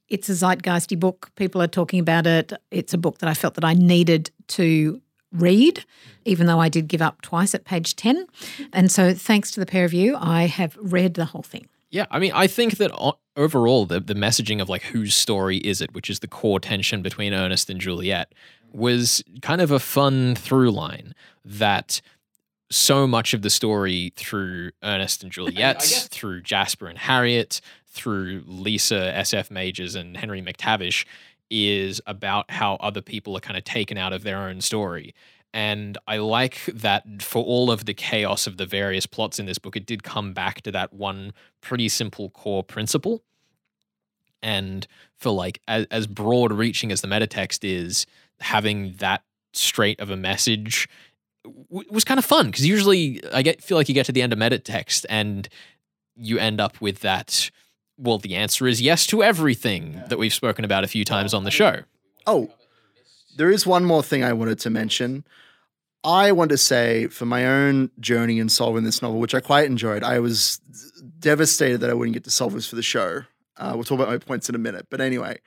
it's 0.09 0.29
a 0.29 0.33
zeitgeisty 0.33 0.99
book. 0.99 1.31
People 1.37 1.61
are 1.63 1.67
talking 1.67 1.99
about 1.99 2.27
it. 2.27 2.53
It's 2.71 2.95
a 2.95 2.99
book 2.99 3.19
that 3.19 3.29
I 3.29 3.35
felt 3.35 3.55
that 3.55 3.65
I 3.65 3.75
needed 3.75 4.31
to 4.49 5.01
read, 5.33 5.77
mm-hmm. 5.77 6.11
even 6.25 6.47
though 6.47 6.61
I 6.61 6.69
did 6.69 6.87
give 6.89 7.03
up 7.03 7.23
twice 7.23 7.55
at 7.55 7.65
page 7.65 7.97
10. 7.97 8.27
And 8.73 8.91
so, 8.91 9.15
thanks 9.15 9.51
to 9.53 9.61
the 9.61 9.67
pair 9.67 9.85
of 9.85 9.93
you, 9.93 10.17
I 10.17 10.47
have 10.47 10.77
read 10.81 11.15
the 11.15 11.27
whole 11.27 11.43
thing. 11.43 11.69
Yeah, 11.91 12.07
I 12.11 12.19
mean, 12.19 12.33
I 12.35 12.49
think 12.49 12.79
that 12.79 12.91
overall, 13.37 13.87
the, 13.87 14.01
the 14.01 14.15
messaging 14.15 14.61
of 14.61 14.69
like 14.69 14.83
whose 14.83 15.15
story 15.15 15.59
is 15.59 15.81
it, 15.81 15.95
which 15.95 16.11
is 16.11 16.19
the 16.19 16.27
core 16.27 16.59
tension 16.59 17.03
between 17.03 17.33
Ernest 17.33 17.71
and 17.71 17.81
Juliet, 17.81 18.33
was 18.73 19.23
kind 19.43 19.61
of 19.61 19.71
a 19.71 19.79
fun 19.79 20.35
through 20.35 20.73
line 20.73 21.15
that 21.45 22.01
so 22.75 23.07
much 23.07 23.35
of 23.35 23.43
the 23.43 23.51
story 23.51 24.13
through 24.17 24.73
Ernest 24.83 25.23
and 25.23 25.31
Juliet, 25.31 25.81
through 26.11 26.43
Jasper 26.43 26.89
and 26.89 26.99
Harriet, 26.99 27.61
through 27.87 28.43
Lisa, 28.47 29.13
SF 29.17 29.51
Majors, 29.51 29.95
and 29.95 30.17
Henry 30.17 30.43
McTavish 30.43 31.07
is 31.51 32.01
about 32.07 32.51
how 32.51 32.75
other 32.77 33.01
people 33.01 33.37
are 33.37 33.41
kind 33.41 33.57
of 33.57 33.63
taken 33.63 33.97
out 33.97 34.13
of 34.13 34.25
their 34.25 34.39
own 34.39 34.61
story. 34.61 35.15
And 35.53 35.97
I 36.09 36.17
like 36.17 36.65
that 36.67 37.05
for 37.23 37.45
all 37.45 37.71
of 37.71 37.85
the 37.85 37.95
chaos 37.95 38.49
of 38.49 38.57
the 38.57 38.67
various 38.67 39.07
plots 39.07 39.39
in 39.39 39.47
this 39.47 39.59
book, 39.59 39.77
it 39.77 39.87
did 39.87 40.03
come 40.03 40.33
back 40.33 40.63
to 40.63 40.73
that 40.73 40.93
one 40.93 41.33
pretty 41.61 41.89
simple 41.89 42.31
core 42.31 42.65
principle. 42.65 43.23
And 44.43 44.85
for 45.17 45.31
like 45.31 45.61
as, 45.69 45.87
as 45.93 46.09
broad 46.09 46.53
reaching 46.53 46.91
as 46.91 47.03
the 47.03 47.09
metatext 47.09 47.61
is, 47.63 48.05
having 48.41 48.95
that 48.95 49.23
straight 49.53 50.01
of 50.01 50.11
a 50.11 50.17
message 50.17 50.89
w- 51.45 51.89
was 51.91 52.05
kind 52.05 52.19
of 52.19 52.25
fun 52.25 52.47
because 52.47 52.67
usually 52.67 53.23
I 53.33 53.43
get 53.43 53.63
feel 53.63 53.77
like 53.77 53.89
you 53.89 53.95
get 53.95 54.07
to 54.07 54.13
the 54.13 54.23
end 54.23 54.33
of 54.33 54.39
metatext 54.39 55.05
and 55.09 55.49
you 56.17 56.39
end 56.39 56.61
up 56.61 56.81
with 56.81 57.01
that. 57.01 57.51
Well, 57.97 58.19
the 58.19 58.35
answer 58.35 58.67
is 58.67 58.81
yes 58.81 59.07
to 59.09 59.23
everything 59.23 60.03
that 60.09 60.19
we've 60.19 60.35
spoken 60.35 60.65
about 60.65 60.83
a 60.83 60.89
few 60.89 61.05
times 61.05 61.33
on 61.33 61.45
the 61.45 61.51
show. 61.51 61.81
Oh, 62.27 62.53
there 63.37 63.51
is 63.51 63.67
one 63.67 63.85
more 63.85 64.03
thing 64.03 64.25
I 64.25 64.33
wanted 64.33 64.59
to 64.61 64.71
mention. 64.71 65.25
I 66.03 66.33
want 66.33 66.51
to 66.51 66.59
say 66.59 67.07
for 67.07 67.25
my 67.25 67.47
own 67.47 67.91
journey 67.99 68.39
in 68.39 68.49
solving 68.49 68.85
this 68.85 69.01
novel, 69.01 69.21
which 69.21 69.35
I 69.35 69.41
quite 69.41 69.67
enjoyed, 69.67 70.03
I 70.03 70.19
was 70.19 70.61
devastated 71.19 71.81
that 71.81 71.91
I 71.91 71.95
wouldn't 71.95 72.15
get 72.15 72.25
to 72.25 72.31
solve 72.31 72.53
this 72.53 72.67
for 72.67 72.77
the 72.77 72.83
show. 72.83 73.23
Uh, 73.57 73.73
we'll 73.75 73.85
talk 73.85 73.99
about 73.99 74.09
my 74.09 74.19
points 74.19 74.49
in 74.49 74.55
a 74.55 74.59
minute. 74.59 74.89
But 74.91 75.01
anyway, 75.01 75.39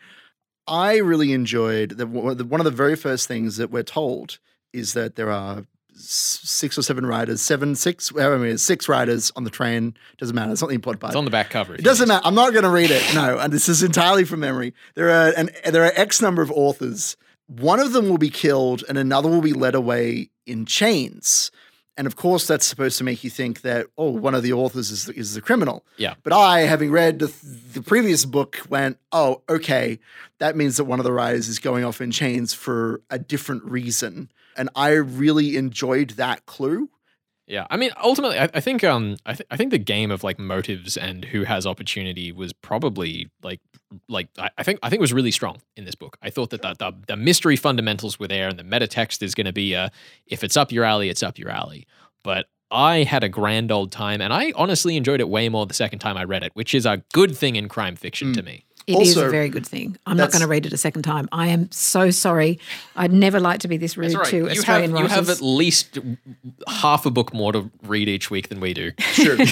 I 0.67 0.97
really 0.97 1.33
enjoyed 1.33 1.91
that 1.91 2.07
one 2.07 2.59
of 2.59 2.65
the 2.65 2.71
very 2.71 2.95
first 2.95 3.27
things 3.27 3.57
that 3.57 3.69
we're 3.69 3.83
told 3.83 4.39
is 4.73 4.93
that 4.93 5.15
there 5.15 5.29
are 5.31 5.65
six 5.97 6.77
or 6.77 6.81
seven 6.81 7.05
riders, 7.05 7.41
seven, 7.41 7.75
six, 7.75 8.09
however 8.09 8.39
many, 8.39 8.57
six 8.57 8.87
riders 8.87 9.31
on 9.35 9.43
the 9.43 9.49
train. 9.49 9.95
Doesn't 10.17 10.35
matter. 10.35 10.51
It's 10.51 10.61
not 10.61 10.67
the 10.67 10.75
important 10.75 11.01
part. 11.01 11.11
It's 11.11 11.17
on 11.17 11.25
the 11.25 11.31
back 11.31 11.49
cover. 11.49 11.75
It 11.75 11.83
doesn't 11.83 12.07
matter. 12.07 12.25
I'm 12.25 12.35
not 12.35 12.51
going 12.51 12.63
to 12.63 12.69
read 12.69 12.91
it. 12.91 13.03
No, 13.13 13.37
and 13.37 13.51
this 13.51 13.67
is 13.67 13.83
entirely 13.83 14.23
from 14.23 14.39
memory. 14.39 14.73
There 14.95 15.09
are 15.09 15.33
an 15.35 15.49
there 15.69 15.83
are 15.83 15.91
X 15.95 16.21
number 16.21 16.41
of 16.41 16.51
authors. 16.51 17.17
One 17.47 17.79
of 17.79 17.93
them 17.93 18.09
will 18.09 18.17
be 18.17 18.29
killed, 18.29 18.83
and 18.89 18.97
another 18.97 19.29
will 19.29 19.41
be 19.41 19.53
led 19.53 19.75
away 19.75 20.29
in 20.45 20.65
chains. 20.65 21.51
And 21.97 22.05
of 22.05 22.15
course, 22.15 22.45
that's 22.45 22.65
supposed 22.65 22.99
to 22.99 23.03
make 23.03 23.23
you 23.23 23.31
think 23.31 23.61
that 23.61 23.87
oh, 23.97 24.11
one 24.11 24.35
of 24.35 24.43
the 24.43 24.53
authors 24.53 24.91
is 24.91 25.09
is 25.09 25.33
the 25.33 25.41
criminal. 25.41 25.83
Yeah. 25.97 26.13
But 26.21 26.33
I, 26.33 26.61
having 26.61 26.91
read 26.91 27.19
the, 27.19 27.33
the 27.73 27.81
previous 27.81 28.23
book, 28.23 28.61
went, 28.69 28.99
oh, 29.11 29.41
okay, 29.49 29.99
that 30.37 30.55
means 30.55 30.77
that 30.77 30.83
one 30.83 30.99
of 30.99 31.05
the 31.05 31.11
riders 31.11 31.47
is 31.47 31.57
going 31.57 31.83
off 31.83 31.99
in 31.99 32.11
chains 32.11 32.53
for 32.53 33.01
a 33.09 33.17
different 33.17 33.63
reason. 33.63 34.29
And 34.57 34.69
I 34.75 34.89
really 34.91 35.55
enjoyed 35.55 36.11
that 36.11 36.45
clue. 36.45 36.89
Yeah, 37.47 37.65
I 37.69 37.77
mean, 37.77 37.91
ultimately, 38.03 38.37
I, 38.37 38.49
I 38.53 38.59
think 38.59 38.83
um, 38.83 39.15
I, 39.25 39.33
th- 39.33 39.47
I 39.49 39.55
think 39.55 39.71
the 39.71 39.77
game 39.77 40.11
of 40.11 40.21
like 40.21 40.37
motives 40.37 40.97
and 40.97 41.23
who 41.23 41.45
has 41.45 41.65
opportunity 41.65 42.33
was 42.33 42.51
probably 42.51 43.29
like, 43.41 43.61
like 44.09 44.27
I, 44.37 44.49
I 44.57 44.63
think 44.63 44.79
I 44.83 44.89
think 44.89 44.99
was 44.99 45.13
really 45.13 45.31
strong 45.31 45.61
in 45.77 45.85
this 45.85 45.95
book. 45.95 46.17
I 46.21 46.29
thought 46.29 46.49
that 46.49 46.61
the 46.61 46.75
the, 46.77 46.91
the 47.07 47.15
mystery 47.15 47.55
fundamentals 47.55 48.19
were 48.19 48.27
there, 48.27 48.49
and 48.49 48.59
the 48.59 48.65
meta 48.65 48.85
text 48.85 49.23
is 49.23 49.33
going 49.33 49.45
to 49.45 49.53
be 49.53 49.75
uh, 49.75 49.89
if 50.25 50.43
it's 50.43 50.57
up 50.57 50.73
your 50.73 50.83
alley, 50.83 51.07
it's 51.07 51.23
up 51.23 51.39
your 51.39 51.49
alley. 51.49 51.87
But 52.21 52.47
I 52.69 53.03
had 53.03 53.23
a 53.23 53.29
grand 53.29 53.71
old 53.71 53.93
time, 53.93 54.19
and 54.19 54.33
I 54.33 54.51
honestly 54.57 54.97
enjoyed 54.97 55.21
it 55.21 55.29
way 55.29 55.47
more 55.47 55.65
the 55.65 55.73
second 55.73 55.99
time 55.99 56.17
I 56.17 56.25
read 56.25 56.43
it, 56.43 56.51
which 56.53 56.75
is 56.75 56.85
a 56.85 57.01
good 57.13 57.37
thing 57.37 57.55
in 57.55 57.69
crime 57.69 57.95
fiction 57.95 58.33
to 58.33 58.43
me. 58.43 58.65
It 58.87 59.01
is 59.01 59.17
Also, 59.17 59.27
a 59.27 59.29
very 59.29 59.49
good 59.49 59.67
thing. 59.67 59.97
I'm 60.05 60.15
not 60.15 60.31
going 60.31 60.41
to 60.41 60.47
read 60.47 60.65
it 60.65 60.71
a 60.71 60.77
second 60.77 61.01
time. 61.01 61.27
I 61.33 61.47
am 61.47 61.69
so 61.71 62.09
sorry. 62.09 62.57
I'd 62.95 63.11
never 63.11 63.41
like 63.41 63.59
to 63.59 63.67
be 63.67 63.75
this 63.75 63.97
rude 63.97 64.13
right. 64.13 64.25
to 64.27 64.37
You 64.37 64.45
have 64.45 64.57
Australian 64.57 64.95
you 64.95 65.07
have 65.07 65.29
at 65.29 65.41
least 65.41 65.99
half 66.69 67.05
a 67.05 67.11
book 67.11 67.33
more 67.33 67.51
to 67.51 67.69
read 67.83 68.07
each 68.07 68.31
week 68.31 68.47
than 68.47 68.61
we 68.61 68.73
do. 68.73 68.93
Sure. 68.99 69.37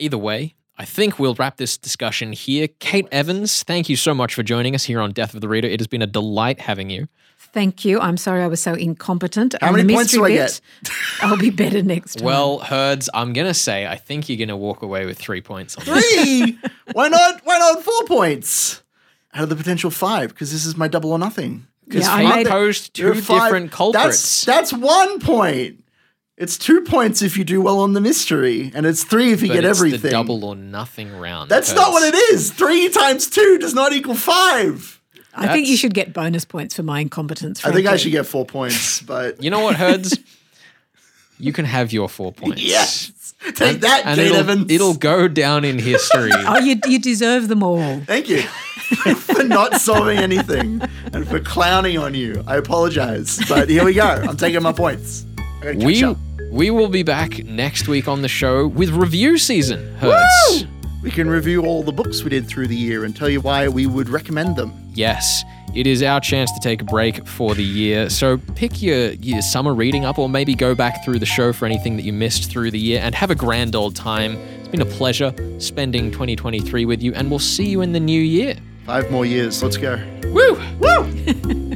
Either 0.00 0.18
way, 0.18 0.54
I 0.76 0.84
think 0.84 1.18
we'll 1.18 1.34
wrap 1.34 1.56
this 1.56 1.78
discussion 1.78 2.32
here. 2.32 2.68
Kate 2.80 3.06
Evans, 3.12 3.62
thank 3.62 3.88
you 3.88 3.96
so 3.96 4.14
much 4.14 4.34
for 4.34 4.42
joining 4.42 4.74
us 4.74 4.84
here 4.84 5.00
on 5.00 5.12
Death 5.12 5.34
of 5.34 5.40
the 5.40 5.48
Reader. 5.48 5.68
It 5.68 5.80
has 5.80 5.86
been 5.86 6.02
a 6.02 6.06
delight 6.06 6.60
having 6.60 6.90
you. 6.90 7.08
Thank 7.52 7.84
you. 7.84 7.98
I'm 8.00 8.16
sorry 8.16 8.42
I 8.42 8.46
was 8.46 8.60
so 8.62 8.74
incompetent. 8.74 9.54
How 9.60 9.68
And 9.68 9.76
many 9.76 9.94
points 9.94 10.12
do 10.12 10.24
I 10.24 10.28
bit, 10.28 10.60
I'll 11.22 11.36
be 11.38 11.50
better 11.50 11.82
next 11.82 12.16
time. 12.16 12.24
Well, 12.26 12.58
Herds, 12.58 13.08
I'm 13.14 13.32
going 13.32 13.46
to 13.46 13.54
say 13.54 13.86
I 13.86 13.96
think 13.96 14.28
you're 14.28 14.38
going 14.38 14.48
to 14.48 14.56
walk 14.56 14.82
away 14.82 15.06
with 15.06 15.18
three 15.18 15.40
points 15.40 15.76
on. 15.76 15.84
Three. 15.84 16.58
why 16.92 17.08
not? 17.08 17.40
Why 17.44 17.58
not 17.58 17.82
four 17.82 18.04
points 18.04 18.82
out 19.34 19.44
of 19.44 19.48
the 19.48 19.56
potential 19.56 19.90
five? 19.90 20.30
Because 20.30 20.52
this 20.52 20.66
is 20.66 20.76
my 20.76 20.88
double 20.88 21.12
or 21.12 21.18
nothing. 21.18 21.66
Because 21.86 22.04
Yeah, 22.04 22.12
I 22.14 22.22
I 22.22 22.36
made 22.36 22.46
it- 22.46 22.50
posed 22.50 22.94
two 22.94 23.08
are 23.10 23.14
five- 23.14 23.44
different 23.44 23.72
culprits. 23.72 24.44
That's, 24.44 24.70
that's 24.70 24.72
one 24.72 25.18
point. 25.20 25.82
It's 26.36 26.56
two 26.56 26.82
points 26.82 27.20
if 27.22 27.36
you 27.36 27.42
do 27.42 27.60
well 27.60 27.80
on 27.80 27.94
the 27.94 28.00
mystery, 28.00 28.70
and 28.72 28.86
it's 28.86 29.02
three 29.02 29.32
if 29.32 29.42
you 29.42 29.48
but 29.48 29.54
get 29.54 29.64
it's 29.64 29.78
everything. 29.80 30.02
the 30.02 30.10
double 30.10 30.44
or 30.44 30.54
nothing 30.54 31.16
round. 31.18 31.50
That's 31.50 31.74
not 31.74 31.90
what 31.90 32.02
it 32.04 32.16
is. 32.32 32.52
Three 32.52 32.88
times 32.90 33.28
two 33.28 33.58
does 33.58 33.74
not 33.74 33.92
equal 33.92 34.14
five. 34.14 34.97
I 35.34 35.52
think 35.52 35.68
you 35.68 35.76
should 35.76 35.94
get 35.94 36.12
bonus 36.12 36.44
points 36.44 36.74
for 36.74 36.82
my 36.82 37.00
incompetence. 37.00 37.64
I 37.64 37.70
think 37.72 37.86
I 37.86 37.96
should 37.96 38.12
get 38.12 38.26
four 38.26 38.44
points, 38.44 39.00
but 39.06 39.42
You 39.42 39.50
know 39.50 39.60
what, 39.60 39.76
Herds? 39.76 40.18
you 41.38 41.52
can 41.52 41.64
have 41.64 41.92
your 41.92 42.08
four 42.08 42.32
points. 42.32 42.60
yes, 42.62 43.12
take 43.54 43.80
that, 43.82 44.02
And 44.04 44.16
Kate 44.18 44.26
it'll, 44.26 44.36
Evans. 44.38 44.70
it'll 44.72 44.94
go 44.94 45.28
down 45.28 45.64
in 45.64 45.78
history. 45.78 46.30
Oh, 46.34 46.58
you, 46.58 46.80
you 46.86 46.98
deserve 46.98 47.48
them 47.48 47.62
all. 47.62 48.00
Thank 48.00 48.28
you. 48.28 48.42
for 48.42 49.44
not 49.44 49.74
solving 49.80 50.18
anything 50.18 50.80
and 51.12 51.28
for 51.28 51.38
clowning 51.40 51.98
on 51.98 52.14
you. 52.14 52.42
I 52.46 52.56
apologize, 52.56 53.38
but 53.48 53.68
here 53.68 53.84
we 53.84 53.92
go. 53.94 54.02
I'm 54.02 54.36
taking 54.36 54.62
my 54.62 54.72
points. 54.72 55.26
I 55.38 55.42
gotta 55.62 55.74
catch 55.76 55.84
We 55.84 56.02
up. 56.04 56.16
we 56.50 56.70
will 56.70 56.88
be 56.88 57.02
back 57.02 57.44
next 57.44 57.86
week 57.86 58.08
on 58.08 58.22
the 58.22 58.28
show 58.28 58.66
with 58.66 58.88
review 58.90 59.36
season. 59.38 59.94
Herds. 59.98 60.64
We 61.00 61.12
can 61.12 61.30
review 61.30 61.64
all 61.64 61.84
the 61.84 61.92
books 61.92 62.24
we 62.24 62.30
did 62.30 62.48
through 62.48 62.66
the 62.66 62.76
year 62.76 63.04
and 63.04 63.14
tell 63.14 63.28
you 63.28 63.40
why 63.40 63.68
we 63.68 63.86
would 63.86 64.08
recommend 64.08 64.56
them. 64.56 64.72
Yes, 64.94 65.44
it 65.72 65.86
is 65.86 66.02
our 66.02 66.20
chance 66.20 66.50
to 66.50 66.58
take 66.60 66.82
a 66.82 66.84
break 66.84 67.24
for 67.24 67.54
the 67.54 67.62
year. 67.62 68.10
So 68.10 68.38
pick 68.56 68.82
your, 68.82 69.10
your 69.12 69.40
summer 69.40 69.74
reading 69.74 70.04
up 70.04 70.18
or 70.18 70.28
maybe 70.28 70.56
go 70.56 70.74
back 70.74 71.04
through 71.04 71.20
the 71.20 71.26
show 71.26 71.52
for 71.52 71.66
anything 71.66 71.96
that 71.96 72.02
you 72.02 72.12
missed 72.12 72.50
through 72.50 72.72
the 72.72 72.80
year 72.80 73.00
and 73.00 73.14
have 73.14 73.30
a 73.30 73.36
grand 73.36 73.76
old 73.76 73.94
time. 73.94 74.32
It's 74.58 74.68
been 74.68 74.82
a 74.82 74.86
pleasure 74.86 75.32
spending 75.60 76.10
2023 76.10 76.84
with 76.84 77.00
you, 77.00 77.14
and 77.14 77.30
we'll 77.30 77.38
see 77.38 77.66
you 77.66 77.80
in 77.80 77.92
the 77.92 78.00
new 78.00 78.20
year. 78.20 78.56
Five 78.84 79.08
more 79.10 79.24
years. 79.24 79.62
Let's 79.62 79.76
go. 79.76 80.02
Woo! 80.32 80.60
Woo! 80.80 81.64